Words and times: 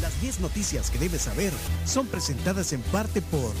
Las 0.00 0.20
10 0.22 0.40
noticias 0.40 0.90
que 0.90 0.98
debes 0.98 1.22
saber 1.22 1.52
son 1.84 2.06
presentadas 2.06 2.72
en 2.72 2.80
parte 2.80 3.20
por 3.20 3.52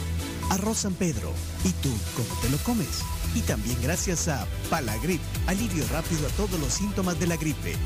Arroz 0.50 0.78
San 0.78 0.94
Pedro. 0.94 1.32
¿Y 1.64 1.70
tú 1.82 1.90
cómo 2.16 2.40
te 2.40 2.48
lo 2.48 2.56
comes? 2.58 3.02
Y 3.34 3.40
también 3.40 3.76
gracias 3.82 4.28
a 4.28 4.46
Palagrip, 4.70 5.20
alivio 5.46 5.84
rápido 5.92 6.26
a 6.26 6.30
todos 6.30 6.58
los 6.60 6.72
síntomas 6.72 7.20
de 7.20 7.26
la 7.26 7.36
gripe. 7.36 7.76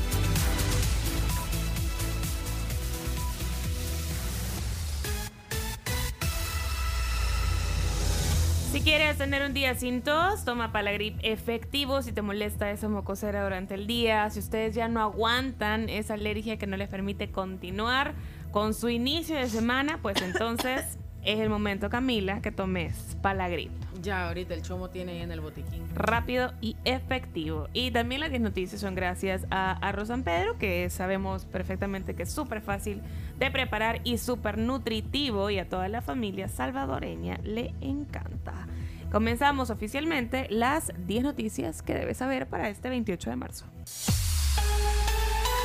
Quieres 8.87 9.17
tener 9.17 9.45
un 9.45 9.53
día 9.53 9.75
sin 9.75 10.01
tos, 10.01 10.45
toma 10.45 10.71
Palagrip 10.71 11.19
efectivo 11.21 12.01
si 12.01 12.13
te 12.13 12.21
molesta 12.21 12.71
esa 12.71 12.87
mocosera 12.87 13.43
durante 13.43 13.73
el 13.73 13.85
día. 13.85 14.29
Si 14.29 14.39
ustedes 14.39 14.75
ya 14.75 14.87
no 14.87 15.01
aguantan 15.01 15.89
esa 15.89 16.13
alergia 16.13 16.57
que 16.57 16.67
no 16.67 16.77
les 16.77 16.87
permite 16.87 17.29
continuar 17.29 18.13
con 18.51 18.73
su 18.73 18.87
inicio 18.87 19.35
de 19.35 19.49
semana, 19.49 19.99
pues 20.01 20.21
entonces 20.21 20.97
es 21.23 21.39
el 21.39 21.49
momento, 21.49 21.89
Camila, 21.89 22.41
que 22.41 22.51
tomes 22.51 23.17
Palagrip. 23.21 23.71
Ya, 24.01 24.27
ahorita 24.27 24.53
el 24.53 24.61
chomo 24.61 24.89
tiene 24.89 25.13
ahí 25.13 25.21
en 25.21 25.31
el 25.31 25.41
botiquín. 25.41 25.83
Rápido 25.95 26.53
y 26.61 26.75
efectivo. 26.85 27.67
Y 27.73 27.91
también 27.91 28.21
las 28.21 28.29
10 28.29 28.41
noticias 28.41 28.79
son 28.79 28.95
gracias 28.95 29.45
a 29.49 29.71
Arroz 29.71 30.09
San 30.09 30.23
Pedro, 30.23 30.57
que 30.57 30.89
sabemos 30.89 31.45
perfectamente 31.45 32.15
que 32.15 32.23
es 32.23 32.31
súper 32.31 32.61
fácil 32.61 33.01
de 33.39 33.51
preparar 33.51 34.01
y 34.03 34.17
súper 34.17 34.57
nutritivo 34.57 35.49
y 35.49 35.59
a 35.59 35.67
toda 35.67 35.87
la 35.89 36.01
familia 36.01 36.47
salvadoreña 36.47 37.39
le 37.43 37.73
encanta. 37.81 38.67
Comenzamos 39.11 39.69
oficialmente 39.69 40.47
las 40.49 40.91
10 41.07 41.23
noticias 41.23 41.81
que 41.81 41.93
debes 41.93 42.17
saber 42.17 42.47
para 42.47 42.69
este 42.69 42.89
28 42.89 43.29
de 43.29 43.35
marzo. 43.35 43.65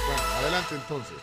Bueno, 0.07 0.23
adelante 0.39 0.75
entonces. 0.75 1.17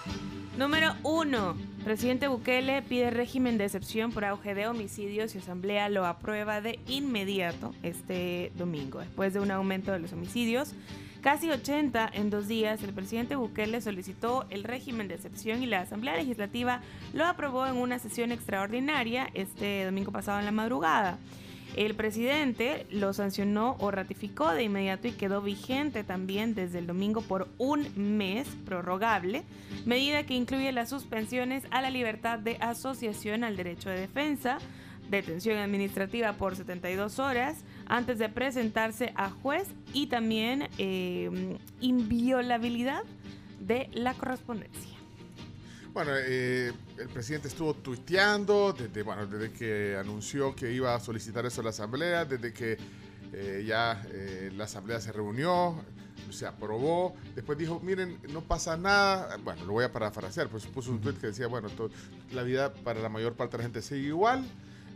Número 0.57 0.93
1. 1.03 1.55
Presidente 1.83 2.27
Bukele 2.27 2.81
pide 2.81 3.09
régimen 3.11 3.57
de 3.57 3.65
excepción 3.65 4.11
por 4.11 4.25
auge 4.25 4.53
de 4.55 4.67
homicidios 4.67 5.33
y 5.33 5.37
Asamblea 5.37 5.89
lo 5.89 6.05
aprueba 6.05 6.59
de 6.61 6.79
inmediato 6.87 7.73
este 7.83 8.51
domingo. 8.55 8.99
Después 8.99 9.33
de 9.33 9.39
un 9.39 9.51
aumento 9.51 9.91
de 9.91 9.99
los 9.99 10.11
homicidios, 10.11 10.73
casi 11.21 11.49
80 11.49 12.09
en 12.13 12.29
dos 12.29 12.47
días, 12.47 12.83
el 12.83 12.93
presidente 12.93 13.35
Bukele 13.35 13.81
solicitó 13.81 14.45
el 14.49 14.63
régimen 14.63 15.07
de 15.07 15.15
excepción 15.15 15.63
y 15.63 15.65
la 15.65 15.81
Asamblea 15.81 16.17
Legislativa 16.17 16.81
lo 17.13 17.25
aprobó 17.25 17.65
en 17.65 17.77
una 17.77 17.99
sesión 17.99 18.31
extraordinaria 18.31 19.29
este 19.33 19.85
domingo 19.85 20.11
pasado 20.11 20.39
en 20.39 20.45
la 20.45 20.51
madrugada. 20.51 21.17
El 21.75 21.95
presidente 21.95 22.85
lo 22.89 23.13
sancionó 23.13 23.75
o 23.79 23.91
ratificó 23.91 24.49
de 24.51 24.63
inmediato 24.63 25.07
y 25.07 25.11
quedó 25.11 25.41
vigente 25.41 26.03
también 26.03 26.55
desde 26.55 26.79
el 26.79 26.87
domingo 26.87 27.21
por 27.21 27.47
un 27.57 27.87
mes 28.17 28.47
prorrogable, 28.65 29.43
medida 29.85 30.25
que 30.25 30.33
incluye 30.33 30.71
las 30.71 30.89
suspensiones 30.89 31.63
a 31.71 31.81
la 31.81 31.89
libertad 31.89 32.39
de 32.39 32.57
asociación 32.59 33.43
al 33.43 33.55
derecho 33.55 33.89
de 33.89 33.99
defensa, 34.01 34.57
detención 35.09 35.57
administrativa 35.57 36.33
por 36.33 36.55
72 36.55 37.19
horas 37.19 37.63
antes 37.87 38.19
de 38.19 38.29
presentarse 38.29 39.13
a 39.15 39.29
juez 39.29 39.67
y 39.93 40.07
también 40.07 40.69
eh, 40.77 41.57
inviolabilidad 41.81 43.03
de 43.59 43.89
la 43.93 44.13
correspondencia. 44.13 44.98
Bueno, 45.99 46.13
eh, 46.15 46.71
el 46.97 47.09
presidente 47.09 47.49
estuvo 47.49 47.73
tuiteando 47.73 48.71
desde, 48.71 49.03
bueno, 49.03 49.27
desde 49.27 49.51
que 49.51 49.97
anunció 49.97 50.55
que 50.55 50.71
iba 50.71 50.95
a 50.95 50.99
solicitar 51.01 51.45
eso 51.45 51.59
a 51.59 51.65
la 51.65 51.71
Asamblea, 51.71 52.23
desde 52.23 52.53
que 52.53 52.77
eh, 53.33 53.65
ya 53.67 54.01
eh, 54.09 54.49
la 54.55 54.63
Asamblea 54.63 55.01
se 55.01 55.11
reunió, 55.11 55.75
se 56.31 56.45
aprobó, 56.47 57.13
después 57.35 57.57
dijo, 57.57 57.81
miren, 57.81 58.17
no 58.29 58.39
pasa 58.39 58.77
nada, 58.77 59.35
bueno, 59.43 59.65
lo 59.65 59.73
voy 59.73 59.83
a 59.83 59.91
parafrasear, 59.91 60.47
pues 60.47 60.65
puso 60.67 60.89
un 60.91 61.01
tuit 61.01 61.19
que 61.19 61.27
decía, 61.27 61.47
bueno, 61.47 61.67
la 62.31 62.43
vida 62.43 62.73
para 62.73 63.01
la 63.01 63.09
mayor 63.09 63.33
parte 63.33 63.57
de 63.57 63.63
la 63.63 63.63
gente 63.63 63.81
sigue 63.81 64.07
igual, 64.07 64.45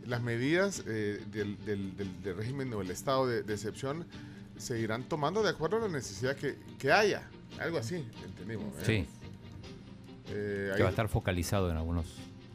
las 0.08 0.22
medidas 0.22 0.84
eh, 0.88 1.22
del, 1.34 1.58
del- 1.66 1.98
del- 1.98 2.24
del 2.24 2.38
régimen 2.38 2.74
o 2.76 2.80
el 2.82 2.90
estado 2.90 3.28
de, 3.28 3.44
de 3.44 3.54
excepción 3.54 4.06
se 4.58 4.80
irán 4.80 5.04
tomando 5.04 5.44
de 5.44 5.50
acuerdo 5.50 5.76
a 5.76 5.80
la 5.82 5.90
necesidad 5.90 6.38
que, 6.38 6.56
que 6.80 6.94
haya, 6.94 7.28
algo 7.60 7.78
así, 7.78 8.08
entendimos. 8.24 8.74
¿eh? 8.80 8.86
Sí, 8.86 9.08
Eh, 10.30 10.68
que 10.70 10.76
ahí- 10.76 10.82
va 10.82 10.88
a 10.88 10.90
estar 10.92 11.08
focalizado 11.10 11.70
en 11.70 11.78
algunos, 11.78 12.06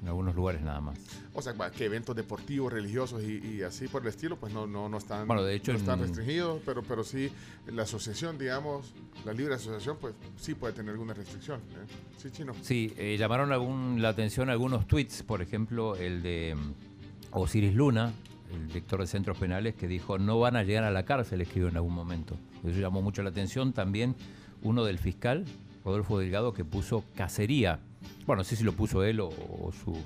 en 0.02 0.08
algunos 0.08 0.34
lugares 0.34 0.62
nada 0.62 0.80
más. 0.80 0.98
O 1.34 1.42
sea, 1.42 1.54
que 1.70 1.84
eventos 1.84 2.16
deportivos, 2.16 2.72
religiosos 2.72 3.22
y, 3.22 3.38
y 3.46 3.62
así 3.62 3.88
por 3.88 4.02
el 4.02 4.08
estilo, 4.08 4.36
pues 4.36 4.52
no, 4.52 4.66
no, 4.66 4.88
no 4.88 4.98
están, 4.98 5.26
Bueno, 5.26 5.42
de 5.44 5.54
hecho, 5.54 5.72
no 5.72 5.78
están 5.78 5.98
en- 6.00 6.06
restringidos, 6.06 6.60
pero, 6.64 6.82
pero 6.82 7.04
sí 7.04 7.30
la 7.66 7.82
asociación, 7.82 8.38
digamos, 8.38 8.92
la 9.24 9.32
libre 9.32 9.54
asociación, 9.54 9.96
pues 10.00 10.14
sí 10.38 10.54
puede 10.54 10.72
tener 10.72 10.92
alguna 10.92 11.14
restricción. 11.14 11.60
¿eh? 11.60 11.86
Sí, 12.16 12.30
chino. 12.30 12.54
Sí, 12.62 12.92
eh, 12.96 13.16
llamaron 13.18 13.52
algún, 13.52 14.00
la 14.02 14.08
atención 14.10 14.48
algunos 14.50 14.86
tweets, 14.86 15.22
por 15.22 15.42
ejemplo, 15.42 15.94
el 15.96 16.22
de 16.22 16.56
mm, 16.56 17.36
Osiris 17.36 17.74
Luna, 17.74 18.12
el 18.52 18.66
director 18.68 19.00
de 19.00 19.06
centros 19.06 19.36
penales, 19.36 19.74
que 19.74 19.86
dijo 19.86 20.18
no 20.18 20.40
van 20.40 20.56
a 20.56 20.62
llegar 20.64 20.84
a 20.84 20.90
la 20.90 21.04
cárcel, 21.04 21.42
escribió 21.42 21.68
en 21.68 21.76
algún 21.76 21.92
momento. 21.94 22.34
Eso 22.64 22.80
llamó 22.80 23.02
mucho 23.02 23.22
la 23.22 23.28
atención. 23.30 23.72
También 23.74 24.14
uno 24.62 24.84
del 24.84 24.98
fiscal, 24.98 25.44
Rodolfo 25.88 26.18
Delgado, 26.18 26.52
que 26.52 26.64
puso 26.64 27.02
cacería. 27.16 27.80
Bueno, 28.26 28.40
no 28.40 28.44
sé 28.44 28.56
si 28.56 28.64
lo 28.64 28.72
puso 28.72 29.02
él 29.04 29.20
o, 29.20 29.28
o 29.28 29.72
su 29.84 29.96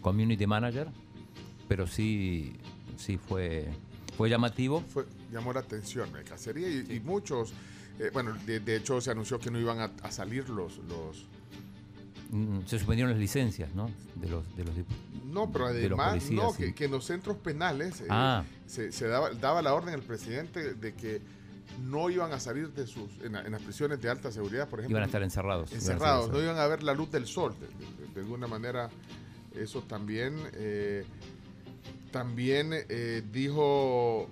community 0.00 0.46
manager, 0.46 0.88
pero 1.68 1.86
sí, 1.86 2.54
sí 2.96 3.18
fue, 3.18 3.68
fue 4.16 4.30
llamativo. 4.30 4.82
Fue, 4.88 5.04
llamó 5.32 5.52
la 5.52 5.60
atención, 5.60 6.12
la 6.12 6.22
cacería 6.22 6.68
y, 6.68 6.86
y 6.96 7.00
muchos, 7.00 7.52
eh, 7.98 8.10
bueno, 8.12 8.34
de, 8.46 8.60
de 8.60 8.76
hecho 8.76 9.00
se 9.00 9.10
anunció 9.10 9.38
que 9.40 9.50
no 9.50 9.58
iban 9.58 9.80
a, 9.80 9.90
a 10.02 10.10
salir 10.12 10.48
los, 10.48 10.78
los... 10.88 11.26
Mm, 12.30 12.60
Se 12.66 12.78
suspendieron 12.78 13.10
las 13.10 13.20
licencias, 13.20 13.74
¿no? 13.74 13.90
De 14.14 14.28
los, 14.28 14.56
de 14.56 14.64
los 14.64 14.74
No, 15.26 15.50
pero 15.50 15.66
además, 15.66 16.10
policías, 16.10 16.42
no, 16.42 16.52
sí. 16.52 16.62
que, 16.62 16.74
que 16.74 16.84
en 16.84 16.92
los 16.92 17.04
centros 17.04 17.36
penales 17.38 18.00
eh, 18.02 18.06
Ah. 18.08 18.44
se, 18.66 18.92
se 18.92 19.08
daba, 19.08 19.30
daba 19.30 19.62
la 19.62 19.74
orden 19.74 19.94
al 19.94 20.02
presidente 20.02 20.74
de 20.74 20.94
que 20.94 21.20
no 21.82 22.10
iban 22.10 22.32
a 22.32 22.40
salir 22.40 22.70
de 22.72 22.86
sus, 22.86 23.10
en, 23.22 23.32
la- 23.32 23.42
en 23.42 23.52
las 23.52 23.62
prisiones 23.62 24.00
de 24.00 24.08
alta 24.10 24.30
seguridad, 24.32 24.68
por 24.68 24.80
ejemplo. 24.80 24.96
Iban 24.98 25.02
a 25.04 25.06
estar 25.06 25.22
encerrados. 25.22 25.70
iban 25.70 25.80
encerrados, 25.80 26.30
no 26.30 26.42
iban 26.42 26.58
a 26.58 26.66
ver 26.66 26.82
la 26.82 26.94
luz 26.94 27.10
del 27.10 27.26
sol. 27.26 27.54
De, 27.60 27.66
de- 27.66 28.12
de 28.14 28.20
alguna 28.20 28.46
manera, 28.46 28.90
eso 29.54 29.82
también. 29.82 30.36
eh, 30.54 31.04
también 32.10 32.70
eh, 32.72 33.22
dijo. 33.30 34.28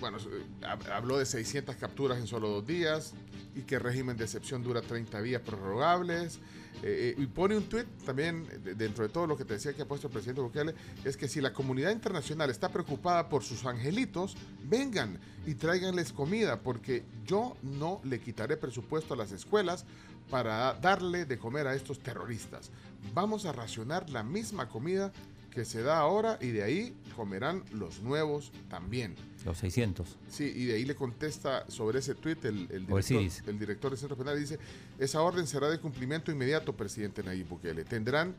Bueno, 0.00 0.18
hab- 0.62 0.90
habló 0.90 1.18
de 1.18 1.26
600 1.26 1.76
capturas 1.76 2.18
en 2.18 2.26
solo 2.26 2.48
dos 2.48 2.66
días 2.66 3.12
y 3.54 3.62
que 3.62 3.76
el 3.76 3.80
régimen 3.82 4.16
de 4.16 4.24
excepción 4.24 4.62
dura 4.62 4.80
30 4.82 5.20
días 5.22 5.42
prorrogables. 5.42 6.36
Eh, 6.82 7.14
eh, 7.18 7.22
y 7.22 7.26
pone 7.26 7.56
un 7.56 7.64
tuit 7.64 7.86
también, 8.06 8.46
de- 8.64 8.74
dentro 8.74 9.02
de 9.04 9.10
todo 9.10 9.26
lo 9.26 9.36
que 9.36 9.44
te 9.44 9.54
decía 9.54 9.72
que 9.74 9.82
ha 9.82 9.88
puesto 9.88 10.06
el 10.06 10.12
presidente 10.12 10.40
Bukele, 10.40 10.74
es 11.04 11.16
que 11.16 11.28
si 11.28 11.40
la 11.40 11.52
comunidad 11.52 11.90
internacional 11.90 12.48
está 12.48 12.70
preocupada 12.70 13.28
por 13.28 13.42
sus 13.42 13.66
angelitos, 13.66 14.36
vengan 14.64 15.18
y 15.46 15.54
tráiganles 15.54 16.12
comida, 16.12 16.60
porque 16.60 17.02
yo 17.26 17.56
no 17.62 18.00
le 18.04 18.20
quitaré 18.20 18.56
presupuesto 18.56 19.14
a 19.14 19.16
las 19.16 19.32
escuelas 19.32 19.84
para 20.30 20.72
darle 20.74 21.24
de 21.26 21.38
comer 21.38 21.66
a 21.66 21.74
estos 21.74 21.98
terroristas. 21.98 22.70
Vamos 23.14 23.44
a 23.46 23.52
racionar 23.52 24.08
la 24.08 24.22
misma 24.22 24.68
comida 24.68 25.12
que 25.50 25.64
se 25.64 25.82
da 25.82 25.98
ahora 25.98 26.38
y 26.40 26.48
de 26.48 26.62
ahí 26.62 26.94
comerán 27.16 27.62
los 27.72 28.00
nuevos 28.02 28.52
también. 28.68 29.14
Los 29.44 29.58
600. 29.58 30.16
Sí, 30.28 30.44
y 30.54 30.64
de 30.66 30.74
ahí 30.74 30.84
le 30.84 30.94
contesta 30.94 31.64
sobre 31.68 31.98
ese 31.98 32.14
tuit 32.14 32.44
el, 32.44 32.68
el 32.70 32.86
director, 32.86 33.48
el 33.48 33.58
director 33.58 33.90
del 33.90 33.98
Centro 33.98 34.16
Penal 34.16 34.36
y 34.36 34.40
dice, 34.40 34.58
esa 34.98 35.20
orden 35.22 35.46
será 35.46 35.68
de 35.68 35.78
cumplimiento 35.78 36.30
inmediato, 36.30 36.72
presidente 36.74 37.22
Nayib 37.22 37.48
Bukele. 37.48 37.84
Tendrán 37.84 38.34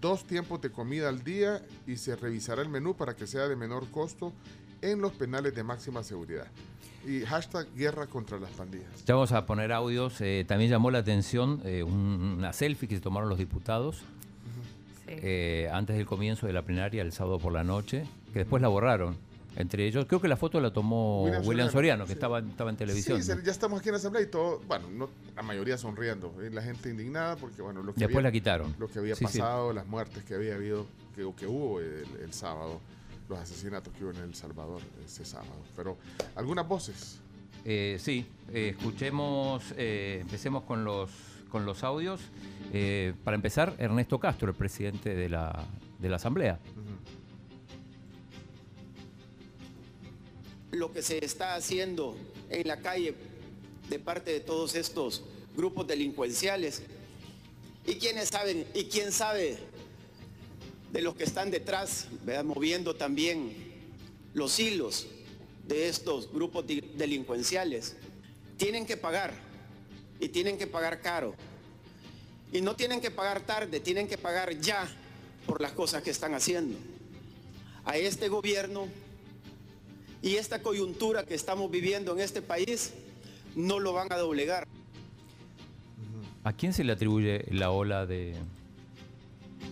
dos 0.00 0.24
tiempos 0.24 0.60
de 0.60 0.70
comida 0.70 1.08
al 1.08 1.22
día 1.24 1.62
y 1.86 1.96
se 1.96 2.16
revisará 2.16 2.62
el 2.62 2.68
menú 2.68 2.94
para 2.96 3.14
que 3.16 3.26
sea 3.26 3.48
de 3.48 3.56
menor 3.56 3.88
costo 3.90 4.32
en 4.82 5.00
los 5.00 5.12
penales 5.12 5.54
de 5.54 5.62
máxima 5.62 6.02
seguridad. 6.02 6.46
Y 7.06 7.20
hashtag 7.22 7.66
guerra 7.74 8.06
contra 8.06 8.38
las 8.38 8.50
pandillas. 8.50 9.04
Ya 9.06 9.14
vamos 9.14 9.32
a 9.32 9.46
poner 9.46 9.72
audios. 9.72 10.20
eh, 10.20 10.44
también 10.46 10.70
llamó 10.70 10.90
la 10.90 10.98
atención 10.98 11.60
eh, 11.64 11.82
un- 11.82 12.34
una 12.38 12.52
selfie 12.52 12.88
que 12.88 12.96
se 12.96 13.00
tomaron 13.00 13.28
los 13.30 13.38
diputados 13.38 14.02
Sí. 15.16 15.20
eh, 15.22 15.68
antes 15.72 15.96
del 15.96 16.06
comienzo 16.06 16.46
de 16.46 16.52
la 16.52 16.62
plenaria 16.62 17.02
el 17.02 17.12
sábado 17.12 17.38
por 17.38 17.52
la 17.52 17.64
noche, 17.64 18.04
que 18.32 18.40
después 18.40 18.62
la 18.62 18.68
borraron. 18.68 19.16
Entre 19.56 19.84
ellos, 19.84 20.06
creo 20.06 20.20
que 20.20 20.28
la 20.28 20.36
foto 20.36 20.60
la 20.60 20.72
tomó 20.72 21.24
William 21.24 21.40
William, 21.44 21.66
Soriano, 21.66 21.72
Soriano, 21.72 22.04
que 22.04 22.08
sí. 22.10 22.12
estaba, 22.14 22.38
estaba 22.38 22.70
en 22.70 22.76
televisión. 22.76 23.20
Sí, 23.20 23.32
ya 23.44 23.50
estamos 23.50 23.80
aquí 23.80 23.88
en 23.88 23.94
la 23.94 23.98
asamblea 23.98 24.22
y 24.22 24.26
todo, 24.30 24.60
bueno, 24.68 24.88
no, 24.90 25.10
la 25.34 25.42
mayoría 25.42 25.76
sonriendo, 25.76 26.32
y 26.46 26.50
la 26.54 26.62
gente 26.62 26.88
indignada 26.88 27.34
porque, 27.34 27.60
bueno, 27.60 27.82
lo 27.82 27.92
que 27.92 27.98
Después 27.98 28.18
había- 28.18 28.28
la 28.28 28.32
quitaron. 28.32 28.76
lo 28.78 28.86
que 28.86 29.00
había 29.00 29.16
Sí, 29.16 29.26
sí. 29.26 29.38
pasado, 29.38 29.72
las 29.72 29.86
muertes 29.88 30.22
que 30.22 30.34
había 30.36 30.54
habido, 30.54 30.86
que, 31.16 31.28
que 31.36 31.46
hubo 31.48 31.80
el, 31.80 32.04
el 32.22 32.32
sábado, 32.32 32.80
los 33.28 33.38
asesinatos 33.40 33.92
que 33.92 34.04
hubo 34.04 34.12
en 34.12 34.18
El 34.18 34.34
Salvador 34.36 34.80
ese 35.04 35.24
sábado. 35.24 35.50
Pero 35.76 35.96
algunas 36.36 36.66
voces. 36.68 37.18
Eh, 37.64 37.96
sí, 38.00 38.24
eh, 38.52 38.68
escuchemos, 38.76 39.64
eh, 39.76 40.18
empecemos 40.22 40.62
con 40.62 40.84
los, 40.84 41.10
con 41.50 41.66
los 41.66 41.84
audios. 41.84 42.20
Eh, 42.72 43.12
para 43.24 43.34
empezar, 43.34 43.74
Ernesto 43.78 44.18
Castro, 44.18 44.48
el 44.48 44.56
presidente 44.56 45.14
de 45.14 45.28
la, 45.28 45.66
de 45.98 46.08
la 46.08 46.16
Asamblea. 46.16 46.58
lo 50.72 50.92
que 50.92 51.02
se 51.02 51.24
está 51.24 51.54
haciendo 51.54 52.16
en 52.48 52.66
la 52.68 52.80
calle 52.80 53.14
de 53.88 53.98
parte 53.98 54.32
de 54.32 54.40
todos 54.40 54.74
estos 54.74 55.22
grupos 55.56 55.86
delincuenciales. 55.86 56.82
¿Y 57.86 57.94
quiénes 57.94 58.28
saben? 58.28 58.66
¿Y 58.74 58.84
quién 58.84 59.10
sabe 59.10 59.58
de 60.92 61.02
los 61.02 61.14
que 61.16 61.24
están 61.24 61.50
detrás, 61.50 62.08
moviendo 62.44 62.94
también 62.94 63.52
los 64.32 64.58
hilos 64.60 65.08
de 65.66 65.88
estos 65.88 66.32
grupos 66.32 66.64
delincuenciales? 66.66 67.96
Tienen 68.56 68.86
que 68.86 68.96
pagar 68.96 69.32
y 70.20 70.28
tienen 70.28 70.58
que 70.58 70.66
pagar 70.66 71.00
caro. 71.00 71.34
Y 72.52 72.60
no 72.60 72.76
tienen 72.76 73.00
que 73.00 73.10
pagar 73.10 73.40
tarde, 73.40 73.80
tienen 73.80 74.06
que 74.06 74.18
pagar 74.18 74.58
ya 74.60 74.86
por 75.46 75.60
las 75.60 75.72
cosas 75.72 76.02
que 76.02 76.10
están 76.10 76.34
haciendo. 76.34 76.78
A 77.84 77.96
este 77.96 78.28
gobierno 78.28 78.86
y 80.22 80.36
esta 80.36 80.62
coyuntura 80.62 81.24
que 81.24 81.34
estamos 81.34 81.70
viviendo 81.70 82.12
en 82.12 82.20
este 82.20 82.42
país 82.42 82.92
no 83.56 83.78
lo 83.78 83.92
van 83.92 84.12
a 84.12 84.16
doblegar. 84.16 84.66
¿A 86.44 86.52
quién 86.52 86.72
se 86.72 86.84
le 86.84 86.92
atribuye 86.92 87.46
la 87.50 87.70
ola 87.70 88.06
de, 88.06 88.34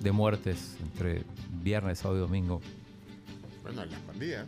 de 0.02 0.12
muertes 0.12 0.76
entre 0.82 1.22
viernes, 1.62 1.98
sábado 1.98 2.18
y 2.18 2.20
domingo? 2.20 2.60
Bueno, 3.62 3.84
las 3.84 4.00
pandillas. 4.00 4.46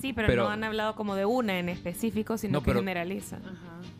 Sí, 0.00 0.12
pero, 0.12 0.34
no 0.44 0.48
han 0.48 0.64
hablado 0.64 0.94
como 0.94 1.14
de 1.14 1.24
una 1.24 1.58
en 1.58 1.68
específico, 1.68 2.38
sino 2.38 2.62
que 2.62 2.72
generaliza. 2.72 3.38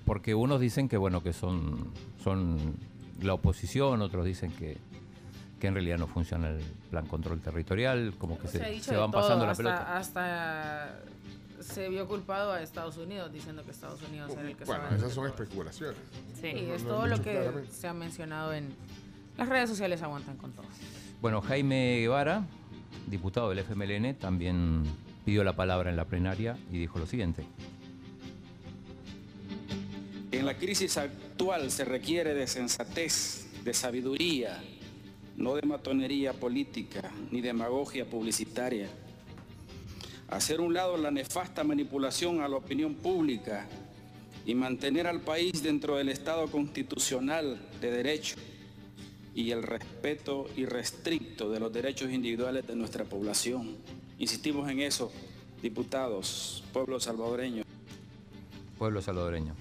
Porque 0.05 0.35
unos 0.35 0.61
dicen 0.61 0.89
que 0.89 0.97
bueno 0.97 1.23
que 1.23 1.33
son, 1.33 1.93
son 2.23 2.75
la 3.21 3.35
oposición, 3.35 4.03
otros 4.03 4.25
dicen 4.25 4.53
que, 4.53 4.79
que 5.59 5.67
en 5.67 5.75
realidad 5.75 5.99
no 5.99 6.07
funciona 6.07 6.51
el 6.51 6.63
plan 6.91 7.07
control 7.07 7.41
territorial, 7.41 8.15
como 8.19 8.39
que 8.39 8.49
se, 8.49 8.81
se, 8.81 8.97
van 8.97 9.11
pasando 9.11 9.47
la 9.47 9.55
pelota. 9.55 9.97
Hasta 9.97 11.01
se 11.61 11.89
vio 11.89 12.09
culpado 12.09 12.53
a 12.53 12.63
Estados 12.63 12.97
Unidos 12.97 13.33
diciendo 13.33 13.63
que 13.65 13.71
Estados 13.71 14.01
Unidos 14.03 14.33
era 14.33 14.49
el 14.49 14.57
que 14.57 14.65
Bueno, 14.65 14.85
esas 14.95 15.13
son 15.13 15.27
especulaciones. 15.27 15.99
Sí, 16.41 16.49
es 16.49 16.85
todo 16.85 17.07
lo 17.07 17.23
que 17.23 17.51
se 17.71 17.87
ha 17.87 17.95
mencionado 17.95 18.53
en 18.53 18.75
las 19.37 19.49
redes 19.49 19.69
sociales 19.69 20.03
aguantan 20.03 20.37
con 20.37 20.53
todo. 20.53 20.67
Bueno, 21.21 21.41
Jaime 21.43 21.99
Guevara, 22.01 22.45
diputado 23.07 23.51
del 23.51 23.59
FMLN, 23.61 24.15
también 24.15 24.85
pidió 25.25 25.45
la 25.45 25.55
palabra 25.55 25.91
en 25.91 25.97
la 25.97 26.07
plenaria 26.07 26.57
y 26.73 26.79
dijo 26.79 26.99
lo 26.99 27.07
siguiente. 27.07 27.45
En 30.33 30.47
la 30.47 30.57
crisis 30.57 30.97
actual 30.97 31.71
se 31.71 31.85
requiere 31.85 32.35
de 32.35 32.47
sensatez, 32.47 33.49
de 33.65 33.75
sabiduría, 33.75 34.63
no 35.37 35.55
de 35.55 35.63
matonería 35.63 36.33
política 36.33 37.11
ni 37.31 37.41
demagogia 37.41 38.05
publicitaria 38.05 38.89
hacer 40.31 40.61
un 40.61 40.73
lado 40.73 40.97
la 40.97 41.11
nefasta 41.11 41.65
manipulación 41.65 42.41
a 42.41 42.49
la 42.49 42.57
opinión 42.57 42.95
pública 42.95 43.67
y 44.47 44.55
mantener 44.55 45.07
al 45.07 45.21
país 45.21 45.63
dentro 45.63 45.97
del 45.97 46.09
Estado 46.09 46.47
constitucional 46.47 47.61
de 47.81 47.91
derecho 47.91 48.37
y 49.35 49.51
el 49.51 49.63
respeto 49.63 50.49
irrestricto 50.57 51.51
de 51.51 51.61
los 51.61 51.73
derechos 51.73 52.11
individuales 52.11 52.67
de 52.67 52.77
nuestra 52.77 53.05
población. 53.05 53.77
Insistimos 54.21 54.69
en 54.69 54.81
eso, 54.81 55.11
diputados, 55.63 56.63
pueblo 56.75 57.01
salvadoreño. 57.01 57.65
Pueblo 58.79 59.01
salvadoreño. 59.01 59.55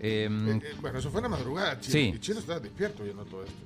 Em, 0.00 0.50
eh, 0.50 0.60
eh, 0.62 0.74
bueno, 0.82 0.98
eso 0.98 1.10
fue 1.10 1.20
en 1.20 1.22
la 1.22 1.28
madrugada, 1.30 1.80
Chino. 1.80 1.92
Sí. 1.92 2.12
Y 2.14 2.20
Chino 2.20 2.40
estaba 2.40 2.60
despierto 2.60 3.04
viendo 3.04 3.24
todo 3.24 3.42
esto. 3.42 3.56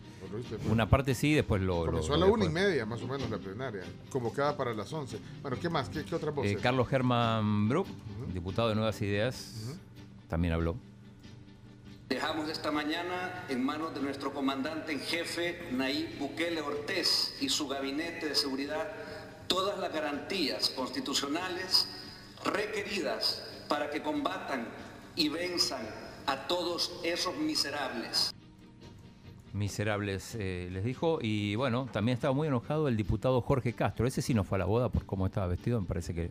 Una 0.70 0.88
parte 0.88 1.16
sí, 1.16 1.34
después 1.34 1.60
lo. 1.62 1.84
Comenzó 1.86 2.14
a 2.14 2.16
la 2.16 2.26
una 2.26 2.44
y 2.44 2.48
media, 2.48 2.86
más 2.86 3.02
o 3.02 3.08
menos, 3.08 3.28
la 3.28 3.38
plenaria, 3.38 3.82
convocada 4.08 4.56
para 4.56 4.72
las 4.72 4.92
once. 4.92 5.18
Bueno, 5.42 5.58
¿qué 5.60 5.68
más? 5.68 5.88
¿Qué, 5.88 6.14
otra 6.14 6.30
voz? 6.30 6.46
Eh, 6.46 6.56
Carlos 6.62 6.86
Germán 6.86 7.68
Brook, 7.68 7.88
diputado 8.32 8.68
de 8.68 8.76
Nuevas 8.76 9.02
Ideas, 9.02 9.74
también 10.28 10.54
habló. 10.54 10.76
Dejamos 12.08 12.48
esta 12.48 12.70
mañana 12.70 13.46
en 13.48 13.64
manos 13.64 13.92
de 13.94 14.00
nuestro 14.00 14.32
comandante 14.32 14.92
en 14.92 15.00
jefe, 15.00 15.60
Nayib 15.72 16.18
Bukele 16.20 16.60
Ortiz, 16.60 17.36
y 17.40 17.48
su 17.48 17.66
gabinete 17.66 18.28
de 18.28 18.34
seguridad 18.36 19.07
todas 19.48 19.78
las 19.78 19.92
garantías 19.92 20.70
constitucionales 20.70 21.88
requeridas 22.44 23.42
para 23.68 23.90
que 23.90 24.02
combatan 24.02 24.68
y 25.16 25.28
venzan 25.28 25.82
a 26.26 26.46
todos 26.46 26.92
esos 27.02 27.36
miserables 27.36 28.32
miserables, 29.58 30.36
eh, 30.38 30.68
les 30.72 30.84
dijo. 30.84 31.18
Y 31.20 31.56
bueno, 31.56 31.88
también 31.92 32.14
estaba 32.14 32.32
muy 32.32 32.48
enojado 32.48 32.88
el 32.88 32.96
diputado 32.96 33.40
Jorge 33.42 33.74
Castro. 33.74 34.06
Ese 34.06 34.22
sí 34.22 34.32
no 34.32 34.44
fue 34.44 34.56
a 34.56 34.60
la 34.60 34.64
boda 34.64 34.88
por 34.88 35.04
cómo 35.04 35.26
estaba 35.26 35.46
vestido, 35.46 35.80
me 35.80 35.86
parece 35.86 36.14
que... 36.14 36.30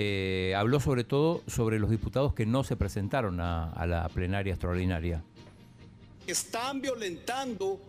Eh, 0.00 0.54
habló 0.56 0.78
sobre 0.78 1.02
todo 1.02 1.42
sobre 1.48 1.80
los 1.80 1.90
diputados 1.90 2.32
que 2.32 2.46
no 2.46 2.62
se 2.62 2.76
presentaron 2.76 3.40
a, 3.40 3.84
la 3.84 4.08
plenaria 4.08 4.52
extraordinaria. 4.52 5.24
Están 6.24 6.80
violentando 6.80 7.80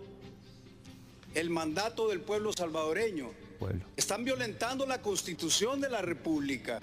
el 1.36 1.52
mandato 1.52 2.08
del 2.08 2.22
pueblo 2.22 2.52
salvadoreño. 2.52 3.30
Están 3.96 4.24
violentando 4.24 4.86
la 4.86 5.02
constitución 5.02 5.82
de 5.82 5.90
la 5.90 6.02
República. 6.02 6.80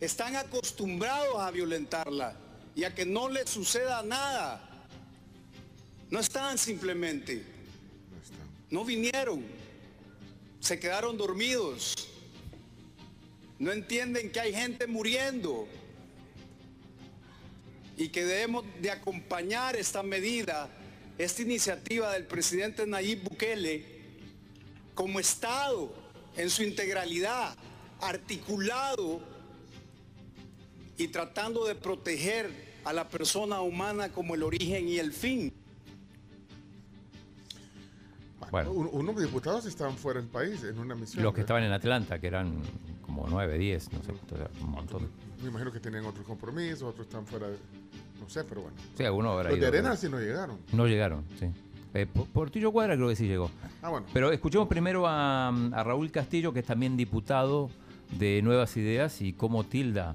Están 0.00 0.36
acostumbrados 0.36 1.38
a 1.38 1.50
violentarla 1.50 2.34
y 2.74 2.84
a 2.84 2.94
que 2.94 3.04
no 3.04 3.28
les 3.28 3.50
suceda 3.50 4.02
nada. 4.02 4.86
No 6.10 6.18
están 6.18 6.56
simplemente. 6.56 7.44
No 8.70 8.84
vinieron. 8.84 9.44
Se 10.60 10.78
quedaron 10.78 11.18
dormidos. 11.18 11.94
No 13.58 13.72
entienden 13.72 14.32
que 14.32 14.40
hay 14.40 14.54
gente 14.54 14.86
muriendo. 14.86 15.68
Y 17.98 18.08
que 18.08 18.24
debemos 18.24 18.64
de 18.80 18.90
acompañar 18.90 19.76
esta 19.76 20.02
medida, 20.02 20.70
esta 21.18 21.42
iniciativa 21.42 22.12
del 22.12 22.24
presidente 22.24 22.86
Nayib 22.86 23.24
Bukele, 23.24 23.99
como 25.00 25.18
Estado, 25.18 25.90
en 26.36 26.50
su 26.50 26.62
integralidad, 26.62 27.56
articulado 28.02 29.22
y 30.98 31.08
tratando 31.08 31.64
de 31.64 31.74
proteger 31.74 32.50
a 32.84 32.92
la 32.92 33.08
persona 33.08 33.62
humana 33.62 34.10
como 34.10 34.34
el 34.34 34.42
origen 34.42 34.90
y 34.90 34.98
el 34.98 35.14
fin. 35.14 35.54
Bueno, 38.50 38.72
unos 38.72 39.16
diputados 39.16 39.64
estaban 39.64 39.96
fuera 39.96 40.20
del 40.20 40.28
país 40.28 40.62
en 40.64 40.78
una 40.78 40.94
misión. 40.94 41.24
Los 41.24 41.32
que 41.32 41.40
estaban 41.40 41.62
en 41.62 41.72
Atlanta, 41.72 42.18
que 42.18 42.26
eran 42.26 42.60
como 43.00 43.26
9, 43.26 43.56
10, 43.56 43.92
no 43.94 44.02
sé, 44.02 44.12
un 44.60 44.70
montón. 44.70 45.08
Me 45.40 45.48
imagino 45.48 45.72
que 45.72 45.80
tenían 45.80 46.04
otros 46.04 46.26
compromisos, 46.26 46.82
otros 46.82 47.06
están 47.06 47.24
fuera 47.26 47.48
de... 47.48 47.56
No 48.20 48.28
sé, 48.28 48.44
pero 48.44 48.60
bueno. 48.60 48.76
Sí, 48.98 49.04
algunos 49.04 49.32
habrá 49.32 49.48
Los 49.48 49.60
de 49.60 49.66
Arena 49.66 49.96
sí 49.96 50.10
no 50.10 50.20
llegaron. 50.20 50.58
No 50.72 50.86
llegaron, 50.86 51.24
sí. 51.38 51.50
Eh, 51.92 52.06
Portillo 52.06 52.70
Cuadra 52.70 52.94
creo 52.94 53.08
que 53.08 53.16
sí 53.16 53.26
llegó. 53.26 53.50
Ah, 53.82 53.88
bueno. 53.90 54.06
Pero 54.12 54.30
escuchemos 54.30 54.68
primero 54.68 55.06
a, 55.06 55.48
a, 55.48 55.84
Raúl 55.84 56.10
Castillo, 56.10 56.52
que 56.52 56.60
es 56.60 56.66
también 56.66 56.96
diputado 56.96 57.70
de 58.12 58.42
Nuevas 58.42 58.76
Ideas, 58.76 59.20
y 59.20 59.32
cómo 59.32 59.64
tilda 59.64 60.14